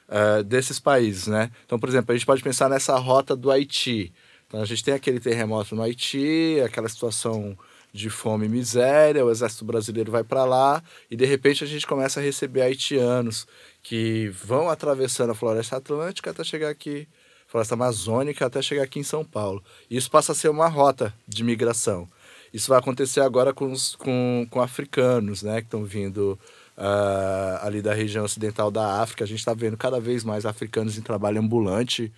[0.09, 1.51] é, desses países, né?
[1.65, 4.13] Então, por exemplo, a gente pode pensar nessa rota do Haiti.
[4.47, 7.57] Então, a gente tem aquele terremoto no Haiti, aquela situação
[7.97, 11.87] de fome e miséria, o exército brasileiro vai para lá e de repente a gente
[11.87, 13.47] começa a receber haitianos
[13.81, 17.07] que vão atravessando a floresta atlântica até chegar aqui
[17.47, 19.63] floresta amazônica até chegar aqui em São Paulo.
[19.89, 22.07] Isso passa a ser uma rota de migração.
[22.53, 26.39] Isso vai acontecer agora com, os, com, com africanos, né, que estão vindo
[26.77, 29.23] uh, ali da região ocidental da África.
[29.23, 32.11] A gente está vendo cada vez mais africanos em trabalho ambulante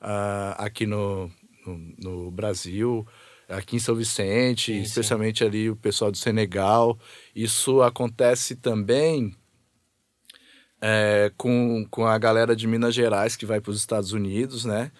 [0.00, 1.30] uh, aqui no,
[1.66, 3.06] no, no, Brasil,
[3.48, 5.44] aqui em São Vicente, sim, especialmente sim.
[5.44, 6.98] ali o pessoal do Senegal.
[7.34, 9.34] Isso acontece também
[10.80, 14.90] é, com, com a galera de Minas Gerais que vai para os Estados Unidos, né?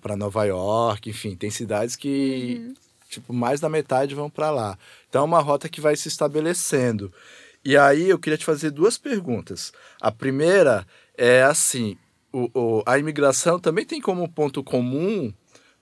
[0.00, 2.74] Para Nova York, enfim, tem cidades que uhum.
[3.08, 4.78] tipo mais da metade vão para lá.
[5.08, 7.12] Então é uma rota que vai se estabelecendo.
[7.64, 9.72] E aí eu queria te fazer duas perguntas.
[10.00, 10.84] A primeira
[11.16, 11.96] é assim:
[12.32, 15.32] o, o a imigração também tem como ponto comum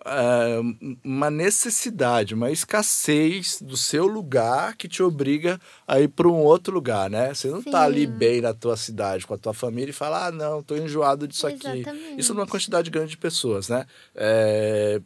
[0.04, 0.60] é,
[1.04, 6.74] uma necessidade, uma escassez do seu lugar que te obriga a ir para um outro
[6.74, 7.34] lugar, né?
[7.34, 10.32] Você não está ali bem na tua cidade com a tua família e fala, ah,
[10.32, 11.88] não, estou enjoado disso Exatamente.
[11.88, 12.14] aqui.
[12.18, 13.86] Isso numa quantidade grande de pessoas, né?
[14.14, 15.00] É,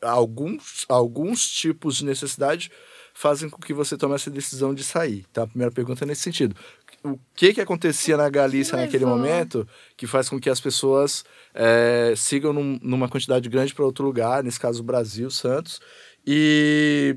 [0.00, 2.70] alguns, alguns tipos de necessidade
[3.12, 5.26] fazem com que você tome essa decisão de sair.
[5.30, 6.56] Então, a primeira pergunta é nesse sentido
[7.02, 12.14] o que que acontecia na Galícia naquele momento que faz com que as pessoas é,
[12.16, 15.80] sigam num, numa quantidade grande para outro lugar, nesse caso o Brasil, Santos,
[16.26, 17.16] e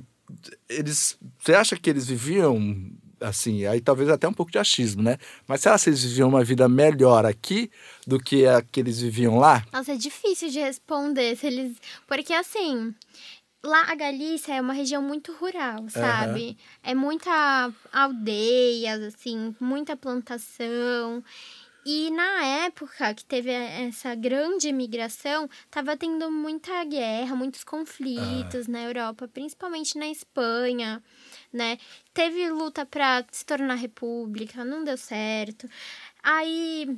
[0.69, 2.57] eles, você acha que eles viviam
[3.23, 5.17] assim, aí talvez até um pouco de achismo, né?
[5.47, 7.71] Mas será que eles viviam uma vida melhor aqui
[8.05, 9.65] do que a que eles viviam lá?
[9.71, 12.93] Nossa, é difícil de responder se eles, porque assim,
[13.63, 16.47] lá a Galícia é uma região muito rural, sabe?
[16.47, 16.55] Uhum.
[16.83, 21.23] É muita aldeias, assim, muita plantação.
[21.85, 28.83] E na época que teve essa grande imigração, tava tendo muita guerra, muitos conflitos na
[28.83, 31.03] Europa, principalmente na Espanha,
[31.51, 31.77] né?
[32.13, 35.69] Teve luta para se tornar república, não deu certo.
[36.21, 36.97] Aí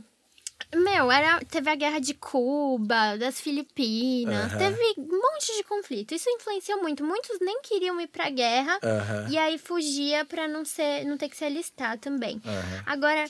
[0.74, 4.58] meu, era, teve a guerra de Cuba, das Filipinas, uhum.
[4.58, 6.14] teve um monte de conflito.
[6.14, 7.04] Isso influenciou muito.
[7.04, 9.30] Muitos nem queriam ir pra guerra uhum.
[9.30, 12.36] e aí fugia pra não, ser, não ter que se alistar também.
[12.36, 12.82] Uhum.
[12.86, 13.26] Agora,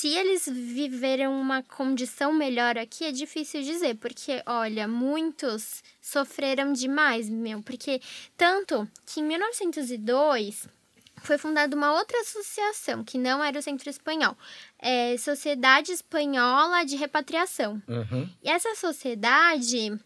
[0.00, 7.28] se eles viveram uma condição melhor aqui, é difícil dizer, porque, olha, muitos sofreram demais,
[7.28, 8.00] meu, porque
[8.36, 10.66] tanto que em 1902
[11.22, 14.36] foi fundada uma outra associação, que não era o Centro Espanhol,
[14.80, 17.80] é Sociedade Espanhola de Repatriação.
[17.86, 18.28] Uhum.
[18.42, 19.98] E essa sociedade,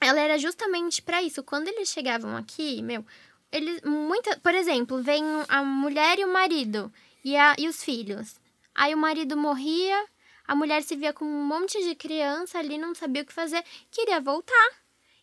[0.00, 1.42] ela era justamente para isso.
[1.42, 3.04] Quando eles chegavam aqui, meu,
[3.50, 6.92] eles muita, por exemplo, vem a mulher e o marido
[7.24, 8.38] e, a, e os filhos.
[8.74, 10.06] Aí o marido morria,
[10.46, 13.64] a mulher se via com um monte de criança ali, não sabia o que fazer,
[13.90, 14.70] queria voltar.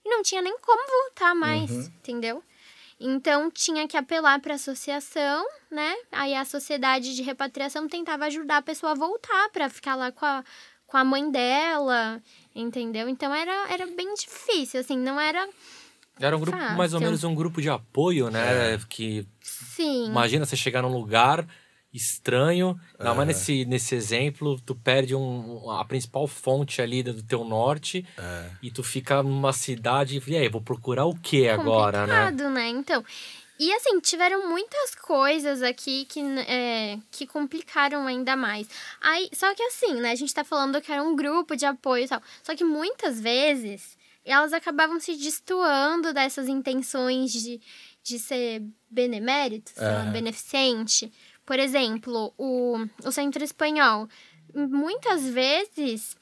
[0.04, 1.82] E não tinha nem como voltar mais, uhum.
[1.98, 2.44] entendeu?
[3.00, 5.96] Então tinha que apelar para a associação, né?
[6.12, 10.26] Aí a sociedade de repatriação tentava ajudar a pessoa a voltar para ficar lá com
[10.26, 10.44] a,
[10.88, 12.22] com a mãe dela,
[12.56, 13.08] entendeu?
[13.08, 15.48] Então era, era bem difícil, assim, não era.
[16.20, 16.78] Era um grupo, fácil.
[16.78, 18.74] mais ou menos um grupo de apoio, né?
[18.74, 18.80] É.
[18.90, 19.28] Que.
[19.42, 20.08] Sim.
[20.08, 21.48] Imagina você chegar num lugar
[21.94, 22.80] estranho.
[23.00, 28.06] Não, mas nesse, nesse exemplo, tu perde um, a principal fonte ali do teu norte
[28.18, 28.52] é.
[28.62, 32.32] e tu fica numa cidade e aí, vou procurar o que agora, né?
[32.32, 32.68] né?
[32.70, 33.04] Então.
[33.60, 38.68] E assim, tiveram muitas coisas aqui que, é, que complicaram ainda mais.
[39.02, 40.12] Aí, só que assim, né?
[40.12, 42.22] A gente tá falando que era um grupo de apoio e tal.
[42.44, 47.60] Só que muitas vezes elas acabavam se destoando dessas intenções de,
[48.04, 50.12] de ser benemérito, é.
[50.12, 51.12] beneficente.
[51.48, 54.10] Por exemplo, o, o Centro Espanhol
[54.54, 56.18] muitas vezes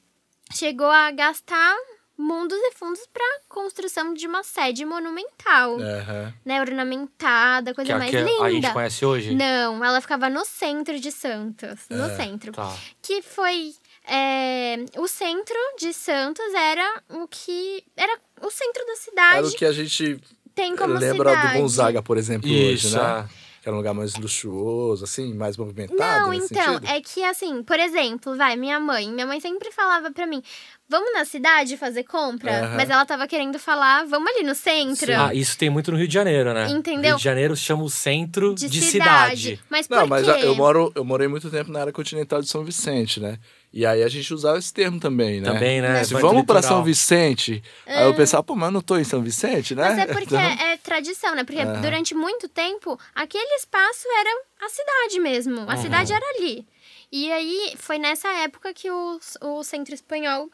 [0.53, 1.75] chegou a gastar
[2.15, 6.33] mundos e fundos para construção de uma sede monumental, uhum.
[6.45, 8.43] né, ornamentada, coisa que, mais que linda.
[8.43, 9.33] A gente conhece hoje?
[9.33, 12.71] Não, ela ficava no centro de Santos, é, no centro, tá.
[13.01, 13.73] que foi
[14.07, 19.37] é, o centro de Santos era o que era o centro da cidade.
[19.39, 20.21] Era o que a gente
[20.53, 21.53] tem como lembra cidade.
[21.53, 23.27] do Gonzaga, por exemplo, Isso, hoje, né?
[23.41, 26.27] É que era um lugar mais luxuoso, assim, mais movimentado?
[26.27, 26.87] Não, então, sentido?
[26.87, 29.11] é que assim, por exemplo, vai, minha mãe.
[29.11, 30.39] Minha mãe sempre falava pra mim:
[30.87, 32.51] vamos na cidade fazer compra?
[32.63, 32.75] Uhum.
[32.75, 35.07] Mas ela tava querendo falar, vamos ali no centro.
[35.07, 35.13] Sim.
[35.13, 36.69] Ah, isso tem muito no Rio de Janeiro, né?
[36.69, 37.09] Entendeu?
[37.09, 39.41] Rio de Janeiro chama o centro de, de cidade.
[39.41, 39.63] cidade.
[39.67, 40.09] Mas por Não, quê?
[40.09, 43.39] mas eu moro, eu morei muito tempo na área continental de São Vicente, né?
[43.75, 45.51] E aí a gente usava esse termo também, né?
[45.51, 46.01] Também, né?
[46.05, 47.97] Se vamos para São Vicente, é.
[47.97, 49.89] aí eu pensava, pô, mas eu não tô em São Vicente, né?
[49.89, 50.39] Mas é porque então...
[50.39, 51.43] é, tradição, né?
[51.43, 51.81] Porque uhum.
[51.81, 54.29] durante muito tempo, aquele espaço era
[54.65, 55.69] a cidade mesmo.
[55.69, 55.81] A uhum.
[55.81, 56.65] cidade era ali.
[57.11, 60.49] E aí foi nessa época que o, o Centro Espanhol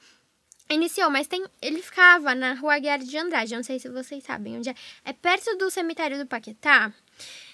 [0.67, 4.57] iniciou, mas tem, ele ficava na Rua Guiar de Andrade, não sei se vocês sabem
[4.57, 4.75] onde é.
[5.05, 6.91] É perto do cemitério do Paquetá.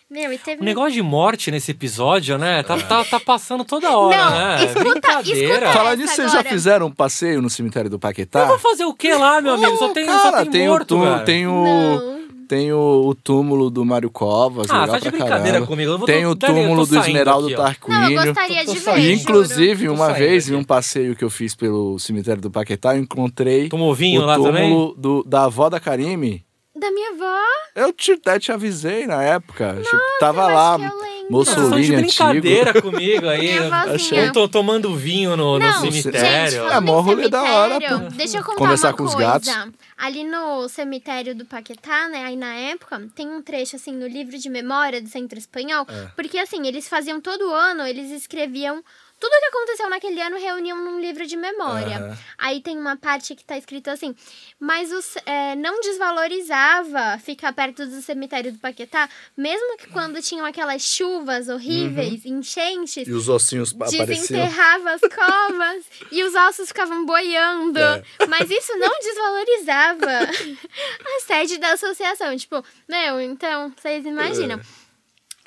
[0.09, 2.63] Meu, e teve O negócio de morte nesse episódio, né?
[2.63, 4.65] Tá, tá, tá passando toda hora, Não, né?
[4.65, 5.53] escuta- Brincadeira.
[5.55, 8.39] escuta Falar nisso, vocês já fizeram um passeio no cemitério do Paquetá?
[8.41, 9.75] Eu vou fazer o que lá, meu amigo?
[9.77, 11.23] Só tem, só Cara, tem, tem, o, morto, túmulo, cara.
[11.25, 12.17] tem o, Não.
[12.47, 15.67] tem o, o túmulo do Mário Covas, Ah, legal tá de pra brincadeira caramba.
[15.67, 15.91] comigo.
[15.91, 17.49] Eu vou- Tem o túmulo do Esmeraldo.
[17.49, 18.97] Não, eu gostaria Tô- tô de ver.
[18.99, 19.21] E, Juro.
[19.21, 20.61] inclusive, Tô uma vez, em aqui.
[20.61, 24.35] um passeio que eu fiz pelo cemitério do Paquetá, eu encontrei Tomou vinho o lá
[24.39, 24.69] também?
[24.69, 26.46] túmulo do, da avó da Karime.
[26.79, 27.37] Da minha avó.
[27.75, 29.75] Eu te, até te avisei na época.
[29.83, 31.17] tipo, tava eu lá, acho que eu lembro.
[31.29, 32.01] Vocês estão de Mussolini antigo.
[32.41, 33.49] brincadeira comigo aí.
[34.11, 36.51] Minha Eu tô tomando vinho no, no Não, cemitério.
[36.61, 37.97] Gente, É, mó rolê da hora, pô.
[38.15, 39.31] Deixa eu contar Conversar uma com os coisa.
[39.31, 39.73] gatos.
[39.97, 44.37] Ali no cemitério do Paquetá, né, aí na época, tem um trecho, assim, no livro
[44.37, 46.07] de memória do Centro Espanhol, É.
[46.15, 48.81] porque, assim, eles faziam todo ano, eles escreviam
[49.19, 51.97] tudo o que aconteceu naquele ano, reuniam num livro de memória.
[51.97, 52.17] Aham.
[52.38, 54.15] Aí tem uma parte que tá escrito assim,
[54.60, 60.45] mas os, é, não desvalorizava ficar perto do cemitério do Paquetá, mesmo que quando tinham
[60.45, 64.06] aquelas chuvas horríveis, enchentes, E os ossinhos apareciam.
[64.06, 67.80] desenterrava as covas e os ossos ficavam boiando.
[67.80, 68.03] É.
[68.27, 70.30] Mas isso não desvalorizava
[71.17, 72.36] a sede da associação.
[72.38, 74.60] Tipo, meu, então, vocês imaginam.
[74.60, 74.87] É.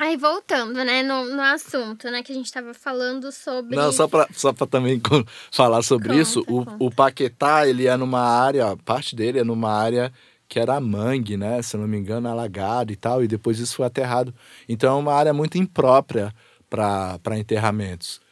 [0.01, 3.77] Aí, voltando, né, no, no assunto, né, que a gente tava falando sobre...
[3.77, 4.99] Não, só pra, só pra também
[5.53, 6.77] falar sobre Conta, isso, o, conta.
[6.79, 10.11] o Paquetá, ele é numa área, parte dele é numa área
[10.49, 11.61] que era mangue, né?
[11.61, 14.35] Se não me engano, alagado e tal, e depois isso foi aterrado.
[14.67, 16.35] Então é uma área muito imprópria
[16.71, 18.23] para enterramentos.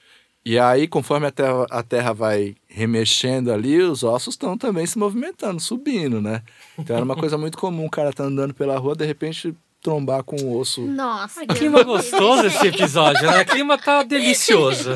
[0.46, 4.98] E aí, conforme a terra, a terra vai remexendo ali, os ossos estão também se
[4.98, 6.42] movimentando, subindo, né?
[6.78, 9.54] Então era uma coisa muito comum, o cara tá andando pela rua, de repente
[9.88, 10.82] trombar com o osso.
[10.82, 13.40] Nossa, Que clima gostoso esse episódio, né?
[13.40, 14.90] O clima tá delicioso.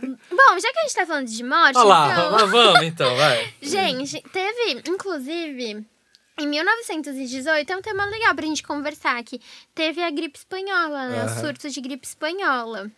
[0.00, 2.30] Bom, já que a gente tá falando de morte, Olha lá, então...
[2.30, 3.52] vamos, vamos então, vai.
[3.60, 5.84] Gente, teve, inclusive,
[6.38, 9.40] em 1918, é um tema legal pra gente conversar aqui.
[9.74, 11.24] Teve a gripe espanhola, né?
[11.24, 11.40] O Aham.
[11.40, 12.90] surto de gripe espanhola.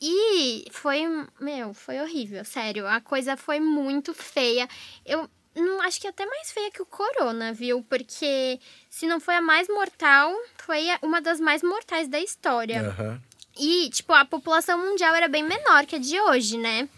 [0.00, 1.02] E foi,
[1.40, 2.86] meu, foi horrível, sério.
[2.86, 4.68] A coisa foi muito feia.
[5.06, 7.84] Eu não acho que é até mais feia que o corona, viu?
[7.88, 12.80] Porque se não foi a mais mortal, foi uma das mais mortais da história.
[12.88, 13.20] Aham.
[13.58, 16.88] E, tipo, a população mundial era bem menor que a de hoje, né?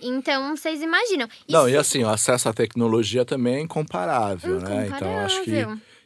[0.00, 1.28] Então, vocês imaginam.
[1.48, 4.86] Não, Isso- e assim, o acesso à tecnologia também é incomparável, né?
[4.86, 5.50] Então acho que.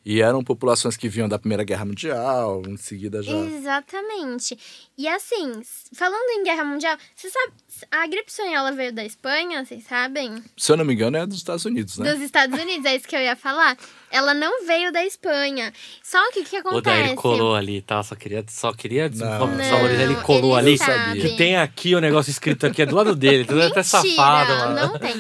[0.05, 3.33] E eram populações que vinham da Primeira Guerra Mundial, em seguida já.
[3.33, 4.59] Exatamente.
[4.99, 5.63] E assim,
[5.95, 7.53] falando em guerra mundial, você sabe,
[7.91, 10.43] a gripe espanhola veio da Espanha, vocês sabem?
[10.57, 12.13] Se eu não me engano, é dos Estados Unidos, né?
[12.13, 13.79] Dos Estados Unidos, é isso que eu ia falar.
[14.15, 15.73] Ela não veio da Espanha.
[16.03, 17.03] Só que o que O acontece?
[17.09, 18.01] Daí colou ali, tá?
[18.03, 20.01] Só queria, só queria desvalorizar.
[20.01, 20.79] Ele colou ele ali.
[20.79, 21.21] sabe.
[21.21, 23.45] Que tem aqui o negócio escrito aqui, é do lado dele.
[23.45, 24.75] Tá até safado, mano.
[24.93, 25.15] não tem.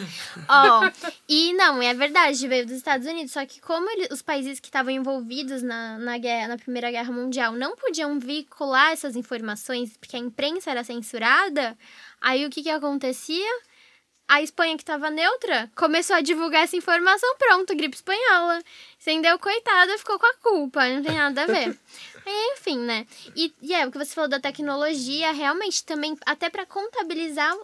[0.49, 0.91] Ó,
[1.29, 3.33] e não, é verdade, veio dos Estados Unidos.
[3.33, 7.13] Só que como ele- os países que estavam envolvidos na, na, guerra, na Primeira Guerra
[7.13, 11.77] Mundial não podiam vincular essas informações porque a imprensa era censurada,
[12.21, 13.51] aí o que que acontecia?
[14.27, 17.37] A Espanha, que estava neutra, começou a divulgar essa informação.
[17.39, 18.59] Pronto, gripe espanhola.
[19.01, 19.39] Entendeu?
[19.39, 20.89] Coitada, ficou com a culpa.
[20.89, 21.79] Não tem nada a ver.
[22.57, 23.07] Enfim, né?
[23.37, 27.55] E, e é, o que você falou da tecnologia, realmente também, até para contabilizar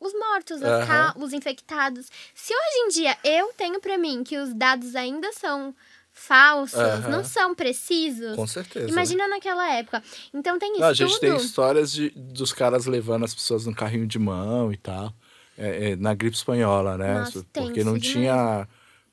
[0.00, 2.06] os mortos, ca- os infectados.
[2.34, 5.74] Se hoje em dia eu tenho para mim que os dados ainda são
[6.12, 7.08] falsos, Aham.
[7.10, 8.34] não são precisos.
[8.34, 8.86] Com certeza.
[8.86, 8.92] né?
[8.92, 10.02] Imagina naquela época.
[10.34, 13.74] Então tem isso Não, a gente tem histórias de, dos caras levando as pessoas no
[13.74, 15.12] carrinho de mão e tal.
[15.58, 17.18] É, é, na gripe espanhola, né?
[17.18, 18.66] Nossa, Porque não tinha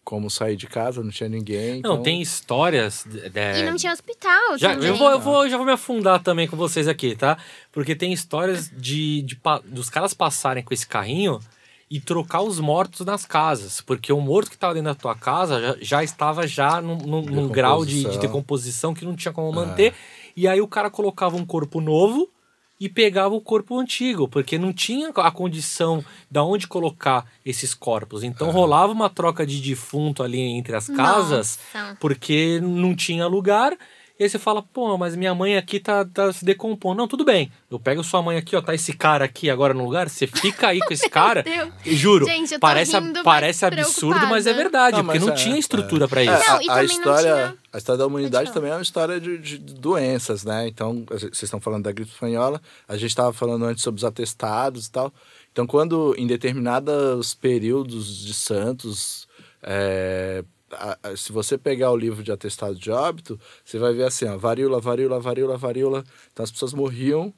[0.03, 1.81] como sair de casa, não tinha ninguém.
[1.81, 3.03] Não, então- tem histórias.
[3.09, 3.27] de-
[3.59, 4.89] E não tinha hospital Já, também.
[4.89, 7.37] eu, vou, eu vou, já vou me afundar também com vocês aqui, tá?
[7.71, 11.39] Porque tem histórias de, de pa- dos caras passarem com esse carrinho
[11.89, 13.81] e trocar os mortos nas casas.
[13.81, 17.21] Porque o morto que estava dentro da tua casa já, já estava já num, num-
[17.25, 18.21] num grau de, de Decomposição.
[18.21, 19.93] decomposição que não tinha como manter.
[20.37, 22.29] E aí o cara colocava um corpo novo
[22.79, 28.23] e pegava o corpo antigo, porque não tinha a condição da onde colocar esses corpos.
[28.23, 31.97] Então rolava uma troca de defunto ali entre as casas Nossa.
[31.99, 33.77] porque não tinha lugar.
[34.17, 36.95] E aí você fala, pô, mas minha mãe aqui tá, tá se decompondo.
[36.97, 37.51] Não, tudo bem.
[37.69, 40.69] Eu pego sua mãe aqui, ó, tá esse cara aqui agora no lugar, você fica
[40.69, 41.43] aí com esse cara.
[41.85, 45.19] E juro, Gente, eu tô parece, rindo, mas parece absurdo, mas é verdade, Não, porque
[45.19, 46.49] não é, tinha estrutura pra É, isso.
[46.49, 49.57] Não, a, a história, tinha- a história da humanidade também é uma história de, de
[49.57, 50.65] doenças, né?
[50.65, 54.85] Então, vocês estão falando da gripe espanhola, a gente estava falando antes sobre os atestados
[54.85, 55.13] e tal.
[55.51, 59.27] Então, quando em determinados períodos de santos,
[59.61, 60.41] é,
[60.71, 64.25] a- a- se você pegar o livro de atestado de óbito, você vai ver assim,
[64.25, 66.03] ó, varíola, varíola, varíola, varíola.
[66.33, 67.33] Então, as pessoas morriam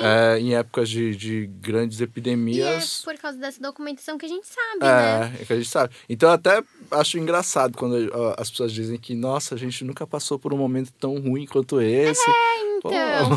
[0.00, 3.02] é, em épocas de, de grandes E é epidemias.
[3.04, 5.34] por causa dessa documentação que a gente sabe, né?
[5.38, 5.92] É, é que a gente sabe.
[6.08, 6.62] Então, eu até
[6.92, 10.56] acho engraçado quando ó, as pessoas dizem que, nossa, a gente nunca passou por um
[10.56, 12.22] momento tão ruim quanto esse.
[12.30, 12.92] É, Então,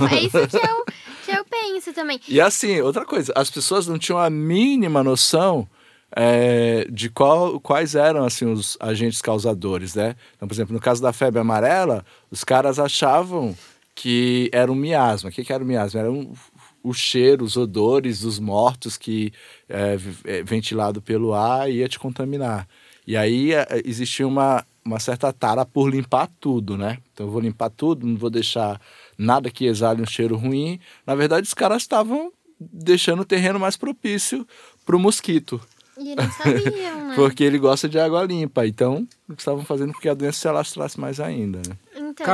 [0.07, 0.85] é isso que eu,
[1.25, 2.19] que eu penso também.
[2.27, 5.67] E assim, outra coisa, as pessoas não tinham a mínima noção
[6.11, 10.15] é, de qual, quais eram assim os agentes causadores, né?
[10.35, 13.55] Então, por exemplo, no caso da febre amarela, os caras achavam
[13.93, 15.29] que era um miasma.
[15.29, 16.01] O que, que era o miasma?
[16.01, 16.33] Era um,
[16.83, 19.33] o cheiro, os odores dos mortos que
[19.67, 22.67] é, é ventilado pelo ar ia te contaminar.
[23.07, 26.99] E aí é, existia uma, uma certa tara por limpar tudo, né?
[27.11, 28.79] Então eu vou limpar tudo, não vou deixar
[29.17, 30.79] nada que exale um cheiro ruim.
[31.05, 34.47] Na verdade, os caras estavam deixando o terreno mais propício
[34.85, 35.59] para o mosquito.
[35.97, 37.15] E sabiam, né?
[37.15, 38.65] porque ele gosta de água limpa.
[38.65, 41.75] Então, estavam fazendo com que a doença se alastrasse mais ainda, né?
[41.95, 42.25] Então,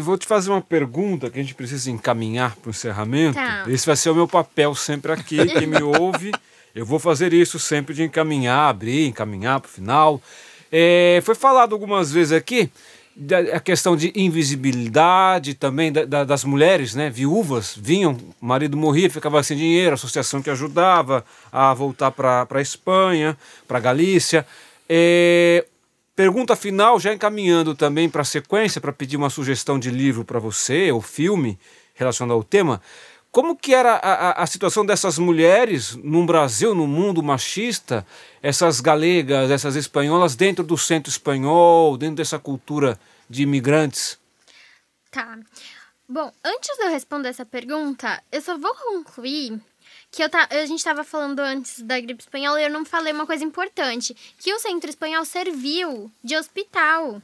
[0.00, 3.34] vou te fazer uma pergunta que a gente precisa encaminhar para o encerramento.
[3.34, 3.64] Tá.
[3.68, 5.44] Esse vai ser o meu papel sempre aqui.
[5.46, 6.32] Quem me ouve,
[6.74, 10.20] eu vou fazer isso sempre de encaminhar, abrir, encaminhar para o final.
[10.70, 12.70] É, foi falado algumas vezes aqui
[13.52, 17.08] a questão de invisibilidade também da, da, das mulheres, né?
[17.08, 22.46] Viúvas vinham, o marido morria, ficava sem dinheiro, a associação que ajudava a voltar para
[22.50, 23.38] a Espanha,
[23.68, 24.44] para Galícia.
[24.88, 25.64] É,
[26.16, 30.40] pergunta final, já encaminhando também para a sequência, para pedir uma sugestão de livro para
[30.40, 31.58] você, ou filme
[31.94, 32.82] relacionado ao tema.
[33.34, 38.06] Como que era a, a, a, situação dessas mulheres no Brasil, no mundo machista,
[38.40, 42.96] essas galegas, essas espanholas, dentro do centro espanhol, dentro dessa cultura
[43.28, 44.20] de imigrantes?
[45.10, 45.36] Tá.
[46.08, 49.60] Bom, antes de eu responder essa pergunta, eu só vou concluir
[50.12, 53.12] que eu tá, a gente estava falando antes da gripe espanhola e eu não falei
[53.12, 57.20] uma coisa importante, que o centro espanhol serviu de hospital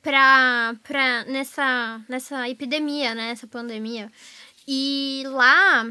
[0.00, 4.10] para nessa nessa epidemia, né, pandemia.
[4.66, 5.88] E lá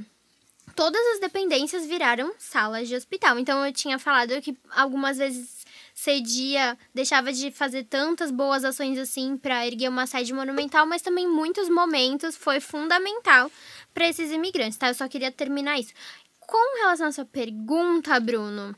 [0.76, 3.40] todas as dependências viraram salas de hospital.
[3.40, 9.38] Então eu tinha falado que algumas vezes cedia, deixava de fazer tantas boas ações assim
[9.38, 13.50] para erguer uma sede monumental, mas também muitos momentos foi fundamental
[13.94, 14.90] para esses imigrantes, tá?
[14.90, 15.94] Eu só queria terminar isso.
[16.42, 18.76] Com relação à sua pergunta, Bruno,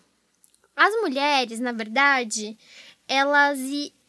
[0.76, 2.56] as mulheres, na verdade,
[3.08, 3.60] elas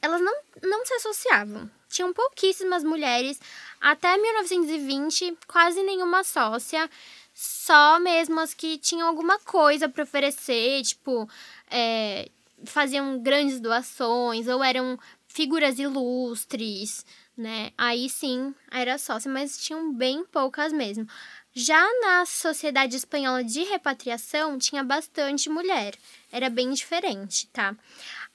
[0.02, 1.68] elas não, não se associavam.
[1.88, 3.40] Tinham pouquíssimas mulheres
[3.80, 6.88] até 1920, quase nenhuma sócia,
[7.32, 11.28] só mesmo as que tinham alguma coisa para oferecer, tipo,
[11.70, 12.28] é,
[12.64, 14.98] faziam grandes doações ou eram
[15.28, 17.06] figuras ilustres,
[17.36, 17.70] né?
[17.78, 21.06] Aí sim era sócia, mas tinham bem poucas mesmo.
[21.54, 25.94] Já na sociedade espanhola de repatriação, tinha bastante mulher.
[26.30, 27.76] Era bem diferente, tá?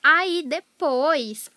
[0.02, 1.50] Aí depois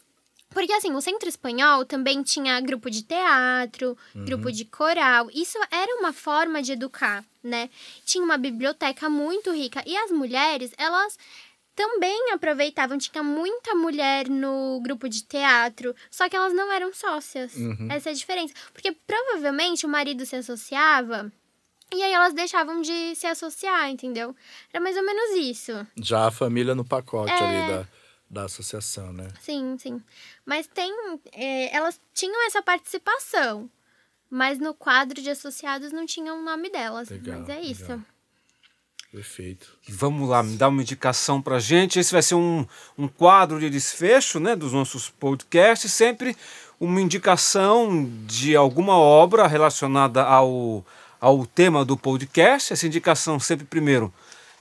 [0.56, 4.24] porque assim, o Centro Espanhol também tinha grupo de teatro, uhum.
[4.24, 5.28] grupo de coral.
[5.30, 7.68] Isso era uma forma de educar, né?
[8.06, 11.18] Tinha uma biblioteca muito rica e as mulheres, elas
[11.74, 17.54] também aproveitavam, tinha muita mulher no grupo de teatro, só que elas não eram sócias.
[17.54, 17.88] Uhum.
[17.90, 18.54] Essa é a diferença.
[18.72, 21.30] Porque provavelmente o marido se associava
[21.94, 24.34] e aí elas deixavam de se associar, entendeu?
[24.72, 25.86] Era mais ou menos isso.
[25.98, 27.38] Já a família no pacote é...
[27.38, 27.88] ali da
[28.28, 29.28] da associação, né?
[29.40, 30.02] Sim, sim.
[30.44, 30.92] Mas tem.
[31.32, 33.70] É, elas tinham essa participação.
[34.28, 37.08] Mas no quadro de associados não tinha o nome delas.
[37.08, 37.82] Legal, mas é isso.
[37.82, 38.00] Legal.
[39.12, 39.78] Perfeito.
[39.88, 41.98] Vamos lá, me dá uma indicação pra gente.
[41.98, 42.66] Esse vai ser um,
[42.98, 45.92] um quadro de desfecho né, dos nossos podcasts.
[45.92, 46.36] Sempre
[46.78, 50.84] uma indicação de alguma obra relacionada ao,
[51.20, 52.72] ao tema do podcast.
[52.72, 54.12] Essa indicação sempre primeiro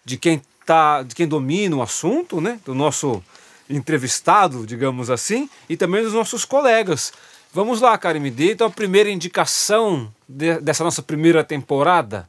[0.05, 2.59] de quem tá, de quem domina o assunto, né?
[2.63, 3.21] Do nosso
[3.69, 7.11] entrevistado, digamos assim, e também dos nossos colegas.
[7.53, 12.27] Vamos lá, Karim, dê então a primeira indicação de, dessa nossa primeira temporada.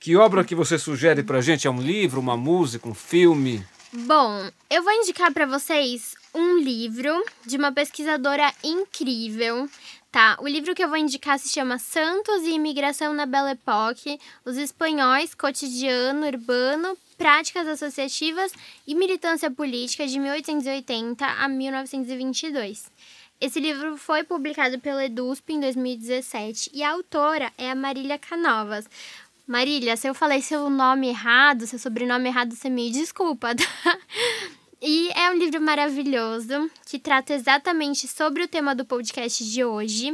[0.00, 1.66] Que obra que você sugere pra gente?
[1.66, 3.64] É um livro, uma música, um filme?
[3.92, 9.68] Bom, eu vou indicar para vocês um livro de uma pesquisadora incrível,
[10.12, 10.36] tá?
[10.40, 14.58] O livro que eu vou indicar se chama Santos e Imigração na Belle Époque: Os
[14.58, 18.52] Espanhóis, Cotidiano Urbano, Práticas Associativas
[18.86, 22.92] e Militância Política de 1880 a 1922.
[23.40, 28.88] Esse livro foi publicado pela EDUSP em 2017 e a autora é a Marília Canovas.
[29.46, 33.98] Marília, se eu falei seu nome errado, seu sobrenome errado, você me desculpa, tá?
[34.84, 40.12] E é um livro maravilhoso que trata exatamente sobre o tema do podcast de hoje.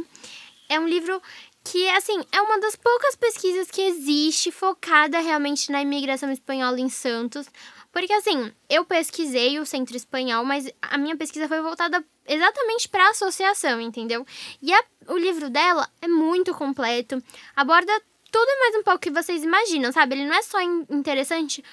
[0.69, 1.19] É um livro
[1.63, 6.87] que, assim, é uma das poucas pesquisas que existe focada realmente na imigração espanhola em
[6.87, 7.47] Santos.
[7.91, 13.07] Porque, assim, eu pesquisei o Centro Espanhol, mas a minha pesquisa foi voltada exatamente para
[13.07, 14.23] a associação, entendeu?
[14.61, 17.19] E a, o livro dela é muito completo,
[17.55, 17.91] aborda
[18.31, 20.13] tudo mais um pouco que vocês imaginam, sabe?
[20.13, 21.63] Ele não é só interessante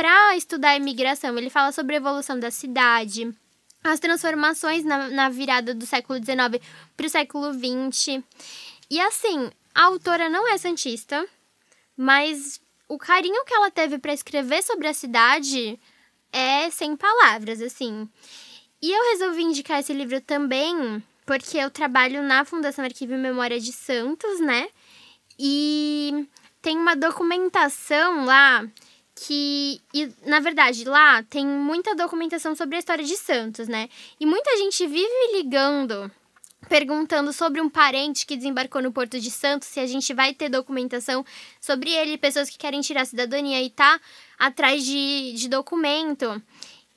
[0.00, 3.30] para estudar a imigração, ele fala sobre a evolução da cidade,
[3.84, 8.24] as transformações na, na virada do século XIX para o século XX.
[8.90, 11.28] E assim, a autora não é santista,
[11.94, 15.78] mas o carinho que ela teve para escrever sobre a cidade
[16.32, 18.08] é sem palavras, assim.
[18.80, 23.60] E eu resolvi indicar esse livro também porque eu trabalho na Fundação Arquivo e Memória
[23.60, 24.66] de Santos, né?
[25.38, 26.26] E
[26.62, 28.66] tem uma documentação lá
[29.22, 33.88] que, e, na verdade, lá tem muita documentação sobre a história de Santos, né?
[34.18, 36.10] E muita gente vive ligando
[36.68, 40.48] perguntando sobre um parente que desembarcou no Porto de Santos, se a gente vai ter
[40.48, 41.24] documentação
[41.60, 44.00] sobre ele, pessoas que querem tirar a cidadania e tá
[44.38, 46.40] atrás de, de documento.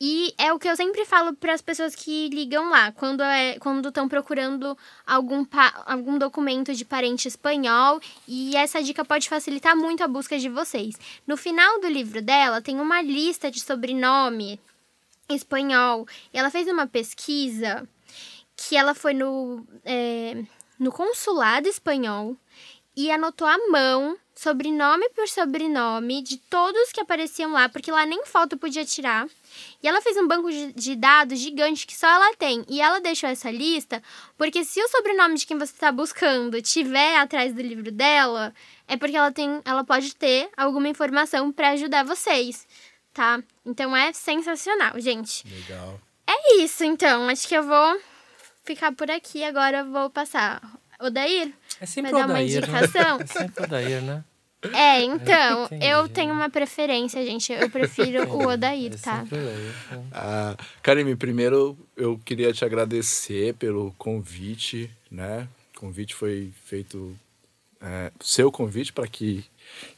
[0.05, 3.57] E é o que eu sempre falo para as pessoas que ligam lá, quando é,
[3.57, 4.77] quando estão procurando
[5.07, 5.45] algum,
[5.85, 10.95] algum documento de parente espanhol, e essa dica pode facilitar muito a busca de vocês.
[11.25, 14.59] No final do livro dela tem uma lista de sobrenome
[15.29, 16.05] espanhol.
[16.33, 17.87] E ela fez uma pesquisa
[18.57, 20.43] que ela foi no, é,
[20.77, 22.35] no consulado espanhol
[22.93, 28.25] e anotou à mão, sobrenome por sobrenome, de todos que apareciam lá, porque lá nem
[28.25, 29.25] foto podia tirar.
[29.81, 32.65] E ela fez um banco de, dados gigante que só ela tem.
[32.67, 34.03] E ela deixou essa lista
[34.37, 38.53] porque se o sobrenome de quem você está buscando tiver atrás do livro dela,
[38.85, 42.67] é porque ela tem, ela pode ter alguma informação para ajudar vocês,
[43.13, 43.41] tá?
[43.65, 45.47] Então é sensacional, gente.
[45.47, 46.01] Legal.
[46.27, 47.29] É isso, então.
[47.29, 48.01] Acho que eu vou
[48.65, 49.43] ficar por aqui.
[49.43, 50.61] Agora vou passar.
[50.99, 51.53] Odair?
[51.79, 52.79] É sempre Vai o dar uma Odair, né?
[52.79, 53.19] indicação?
[53.19, 54.23] É sempre o Odair, né?
[54.73, 55.85] É, então, entendi.
[55.85, 57.51] eu tenho uma preferência, gente.
[57.51, 59.23] Eu prefiro o Odair, É tá?
[59.23, 59.73] Odair.
[60.11, 65.47] Ah, Karime, primeiro eu queria te agradecer pelo convite, né?
[65.75, 67.13] O convite foi feito,
[67.81, 69.43] é, seu convite para que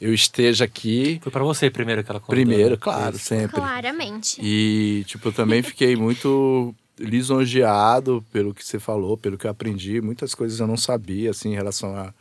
[0.02, 1.20] eu esteja aqui.
[1.22, 2.36] Foi pra você primeiro que ela contou.
[2.36, 2.78] Primeiro, né?
[2.80, 3.26] claro, Isso.
[3.26, 3.56] sempre.
[3.56, 4.40] Claramente.
[4.42, 10.02] E, tipo, eu também fiquei muito lisonjeado pelo que você falou, pelo que eu aprendi.
[10.02, 12.14] Muitas coisas eu não sabia, assim, em relação à,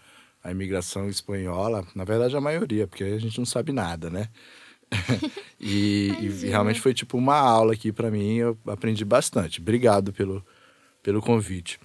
[0.44, 1.86] à imigração espanhola.
[1.94, 4.28] Na verdade, a maioria, porque a gente não sabe nada, né?
[5.58, 8.34] e, e realmente foi, tipo, uma aula aqui para mim.
[8.34, 9.60] Eu aprendi bastante.
[9.60, 10.44] Obrigado pelo,
[11.02, 11.80] pelo convite.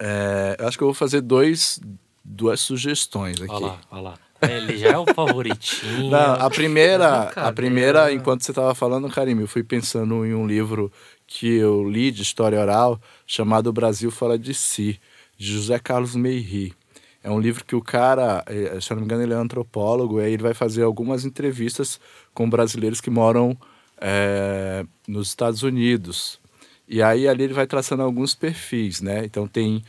[0.00, 1.80] É, eu acho que eu vou fazer dois,
[2.24, 3.52] duas sugestões aqui.
[3.52, 4.18] Olha lá, olha lá.
[4.42, 6.10] Ele já é o favoritinho.
[6.10, 10.46] Não, a primeira, a primeira, enquanto você estava falando, Karim, eu fui pensando em um
[10.46, 10.90] livro
[11.26, 14.98] que eu li de história oral, chamado O Brasil Fala de Si,
[15.36, 16.74] de José Carlos Meiri.
[17.22, 20.20] É um livro que o cara, eh, se eu não me engano, ele é antropólogo,
[20.20, 22.00] e aí ele vai fazer algumas entrevistas
[22.32, 23.56] com brasileiros que moram
[24.00, 26.40] eh, nos Estados Unidos.
[26.88, 29.24] E aí ali ele vai traçando alguns perfis, né?
[29.24, 29.84] Então tem,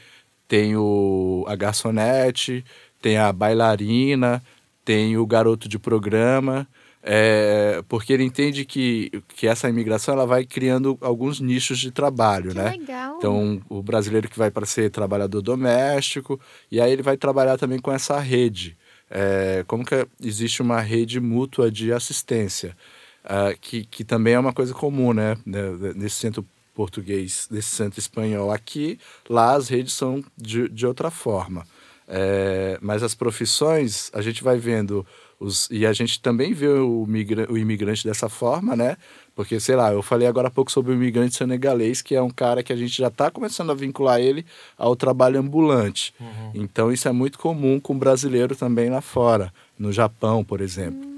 [0.47, 2.65] tem o, a garçonete,
[3.01, 4.43] tem a bailarina,
[4.86, 6.67] tem o garoto de programa,
[7.03, 12.51] é, porque ele entende que, que essa imigração ela vai criando alguns nichos de trabalho,
[12.51, 12.69] Que né?
[12.71, 13.15] legal.
[13.17, 16.39] Então, o brasileiro que vai para ser trabalhador doméstico,
[16.71, 18.77] e aí ele vai trabalhar também com essa rede.
[19.09, 22.77] É, como que existe uma rede mútua de assistência,
[23.25, 25.37] ah, que, que também é uma coisa comum, né?
[25.45, 25.61] né,
[25.95, 28.97] Nesse centro português, nesse centro espanhol aqui,
[29.29, 31.65] lá as redes são de, de outra forma.
[32.07, 35.05] É, mas as profissões, a gente vai vendo
[35.41, 38.95] os, e a gente também vê o, migra, o imigrante dessa forma, né?
[39.35, 42.29] Porque, sei lá, eu falei agora há pouco sobre o imigrante senegalês, que é um
[42.29, 44.45] cara que a gente já está começando a vincular ele
[44.77, 46.13] ao trabalho ambulante.
[46.53, 51.09] Então, isso é muito comum com o brasileiro também lá fora, no Japão, por exemplo.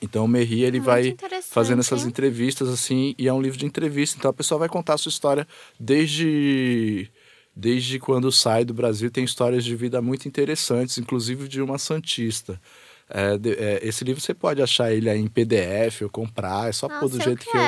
[0.00, 3.66] Então, o Merri, ele Muito vai fazendo essas entrevistas, assim, e é um livro de
[3.66, 4.16] entrevista.
[4.18, 5.46] Então, a pessoa vai contar a sua história
[5.78, 7.10] desde
[7.54, 12.58] desde quando sai do Brasil, tem histórias de vida muito interessantes, inclusive de uma santista.
[13.14, 16.72] É, de- é, esse livro você pode achar ele aí em PDF ou comprar, é
[16.72, 17.62] só pôr do Nossa, jeito eu que eu,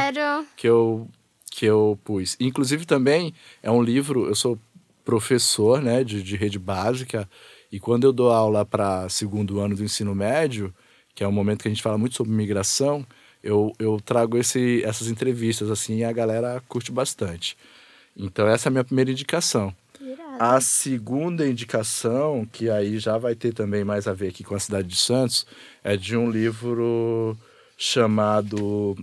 [0.56, 1.08] que eu
[1.50, 2.36] que eu pus.
[2.40, 3.32] Inclusive também
[3.62, 4.58] é um livro, eu sou
[5.04, 7.28] professor, né, de, de rede básica,
[7.70, 10.74] e quando eu dou aula para segundo ano do ensino médio,
[11.14, 13.06] que é um momento que a gente fala muito sobre migração,
[13.42, 17.56] eu, eu trago esse, essas entrevistas assim e a galera curte bastante.
[18.16, 19.74] Então essa é a minha primeira indicação.
[20.38, 24.60] A segunda indicação, que aí já vai ter também mais a ver aqui com a
[24.60, 25.46] cidade de Santos,
[25.82, 27.36] é de um livro
[27.76, 28.96] chamado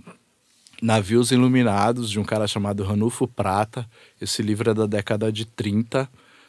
[0.80, 3.88] Navios Iluminados, de um cara chamado Ranulfo Prata.
[4.20, 6.08] Esse livro é da década de 30,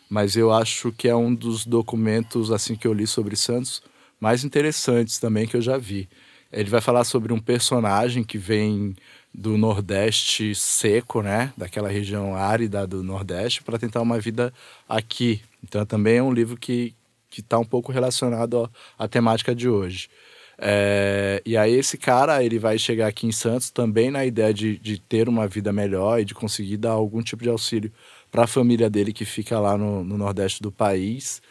[0.10, 3.82] mas eu acho que é um dos documentos assim que eu li sobre Santos
[4.24, 6.08] mais interessantes também que eu já vi.
[6.50, 8.96] Ele vai falar sobre um personagem que vem
[9.34, 14.54] do Nordeste seco, né, daquela região árida do Nordeste, para tentar uma vida
[14.88, 15.42] aqui.
[15.64, 16.94] Então também é um livro que
[17.34, 20.08] que está um pouco relacionado à temática de hoje.
[20.56, 24.78] É, e aí esse cara ele vai chegar aqui em Santos também na ideia de,
[24.78, 27.92] de ter uma vida melhor e de conseguir dar algum tipo de auxílio
[28.32, 31.42] para a família dele que fica lá no, no Nordeste do país.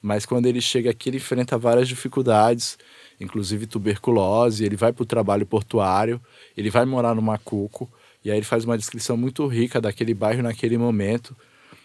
[0.00, 2.78] Mas quando ele chega aqui, ele enfrenta várias dificuldades,
[3.20, 4.64] inclusive tuberculose.
[4.64, 6.20] Ele vai para o trabalho portuário,
[6.56, 7.90] ele vai morar no Macuco,
[8.24, 11.36] e aí ele faz uma descrição muito rica daquele bairro naquele momento.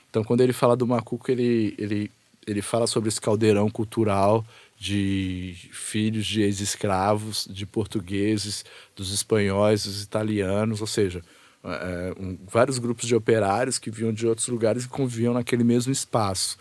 [0.09, 2.11] Então, quando ele fala do Macuco, ele, ele,
[2.45, 4.45] ele fala sobre esse caldeirão cultural
[4.78, 11.24] de filhos de ex-escravos, de portugueses, dos espanhóis, dos italianos, ou seja,
[11.64, 15.91] é, um, vários grupos de operários que vinham de outros lugares e conviviam naquele mesmo
[15.91, 16.57] espaço.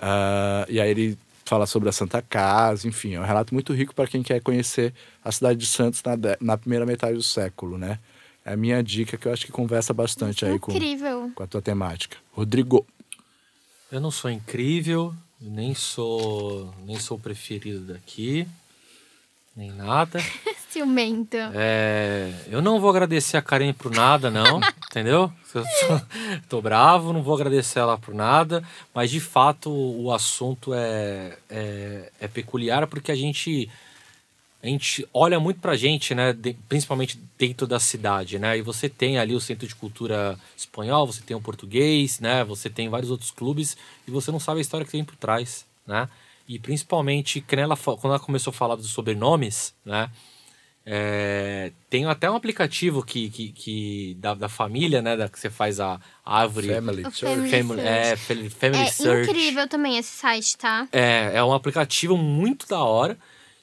[0.00, 3.94] Uh, e aí ele fala sobre a Santa Casa, enfim, é um relato muito rico
[3.94, 7.98] para quem quer conhecer a cidade de Santos na, na primeira metade do século, né?
[8.44, 10.72] É a minha dica que eu acho que conversa bastante aí com,
[11.34, 12.16] com a tua temática.
[12.32, 12.86] Rodrigo.
[13.92, 18.46] Eu não sou incrível, nem sou nem sou o preferido daqui,
[19.56, 20.20] nem nada.
[20.70, 21.36] Ciumento.
[21.52, 25.32] É, eu não vou agradecer a Karen por nada, não, entendeu?
[25.52, 26.00] Eu tô,
[26.48, 28.62] tô, bravo, não vou agradecer ela por nada,
[28.94, 33.68] mas de fato o assunto é, é, é peculiar porque a gente
[34.62, 36.34] a gente olha muito pra gente, né?
[36.34, 38.58] De, principalmente dentro da cidade, né?
[38.58, 42.44] E você tem ali o Centro de Cultura Espanhol, você tem o português, né?
[42.44, 43.76] Você tem vários outros clubes
[44.06, 46.08] e você não sabe a história que tem por trás, né?
[46.50, 50.10] E principalmente, quando ela, quando ela começou a falar dos sobrenomes, né?
[50.84, 55.16] É, tem até um aplicativo que, que, que da, da família, né?
[55.16, 56.66] Da, que você faz a árvore.
[56.66, 59.30] Family, family, family, é, family é Search.
[59.30, 60.88] incrível também esse site, tá?
[60.90, 63.16] É, é um aplicativo muito da hora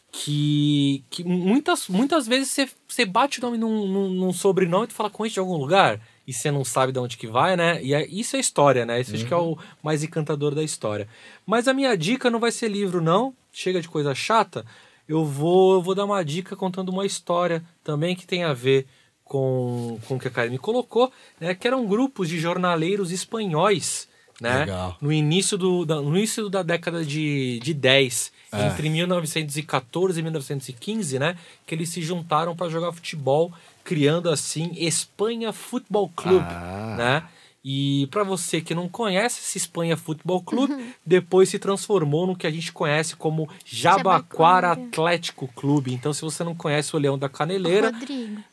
[0.09, 4.87] que, que muitas, muitas vezes você, você bate o nome num, num, num sobrenome e
[4.87, 7.55] tu fala com isso de algum lugar e você não sabe de onde que vai,
[7.55, 7.81] né?
[7.81, 8.99] E é, isso é história, né?
[8.99, 9.17] Isso uhum.
[9.17, 9.57] acho que é o uhum.
[9.81, 11.07] mais encantador da história.
[11.45, 13.33] Mas a minha dica não vai ser livro, não.
[13.51, 14.65] Chega de coisa chata
[15.07, 18.85] eu vou, eu vou dar uma dica contando uma história também que tem a ver
[19.23, 24.07] com, com o que a Karen me colocou, né, que eram grupos de jornaleiros espanhóis,
[24.39, 24.97] né, Legal.
[25.01, 28.67] no início, do, da, no início da década de, de 10, é.
[28.67, 33.51] entre 1914 e 1915, né, que eles se juntaram para jogar futebol,
[33.87, 36.95] criando assim Espanha Futebol Clube, ah.
[36.97, 37.23] né,
[37.63, 40.91] e para você que não conhece esse Espanha Futebol Clube, uhum.
[41.05, 45.93] depois se transformou no que a gente conhece como Jabaquara Atlético Clube.
[45.93, 47.93] Então, se você não conhece o Leão da Caneleira,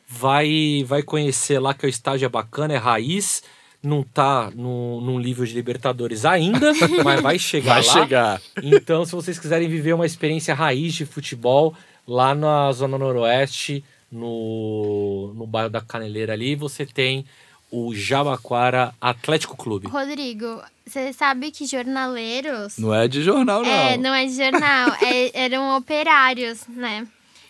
[0.07, 3.43] vai vai conhecer lá que o estágio é bacana, é raiz.
[3.83, 6.73] Não tá no, num livro de Libertadores ainda,
[7.03, 7.93] mas vai chegar vai lá.
[7.93, 8.41] chegar.
[8.63, 11.73] Então, se vocês quiserem viver uma experiência raiz de futebol
[12.07, 13.83] lá na Zona Noroeste,
[14.15, 17.25] no, no bairro da Caneleira ali, você tem
[17.69, 19.87] o Jabaquara Atlético Clube.
[19.87, 22.77] Rodrigo, você sabe que jornaleiros.
[22.77, 23.69] Não é de jornal, não.
[23.69, 24.95] É, não é de jornal.
[25.03, 27.05] é, eram operários, né?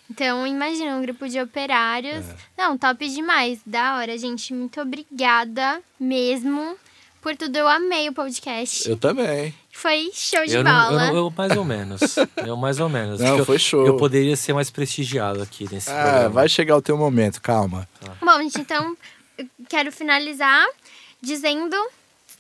[0.10, 2.28] Então, imagina um grupo de operários.
[2.28, 2.36] É.
[2.58, 3.60] Não, top demais.
[3.66, 4.54] Da hora, gente.
[4.54, 6.76] Muito obrigada mesmo
[7.22, 7.58] por tudo.
[7.58, 8.88] Eu amei o podcast.
[8.88, 9.54] Eu também.
[9.78, 10.90] Foi show de eu bola.
[10.90, 12.16] Não, eu, eu, mais ou menos.
[12.48, 13.20] eu mais ou menos.
[13.20, 13.86] Não, foi show.
[13.86, 16.30] Eu, poderia ser mais prestigiado aqui nesse ah, programa.
[16.30, 17.88] vai chegar o teu momento, calma.
[18.00, 18.14] Tá.
[18.22, 18.96] Bom, gente, então
[19.68, 20.66] quero finalizar
[21.22, 21.76] dizendo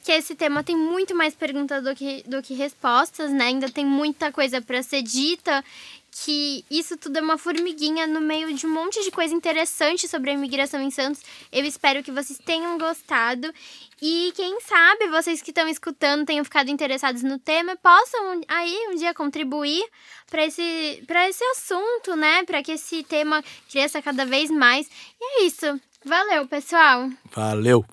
[0.01, 3.47] que esse tema tem muito mais perguntas do que, do que respostas, né?
[3.47, 5.63] Ainda tem muita coisa para ser dita,
[6.23, 10.31] que isso tudo é uma formiguinha no meio de um monte de coisa interessante sobre
[10.31, 11.21] a imigração em Santos.
[11.51, 13.53] Eu espero que vocês tenham gostado
[14.01, 18.95] e quem sabe vocês que estão escutando tenham ficado interessados no tema, possam aí um
[18.95, 19.83] dia contribuir
[20.31, 22.45] para esse para esse assunto, né?
[22.45, 24.87] Para que esse tema cresça cada vez mais.
[25.19, 25.79] E é isso.
[26.05, 27.09] Valeu, pessoal.
[27.33, 27.83] Valeu.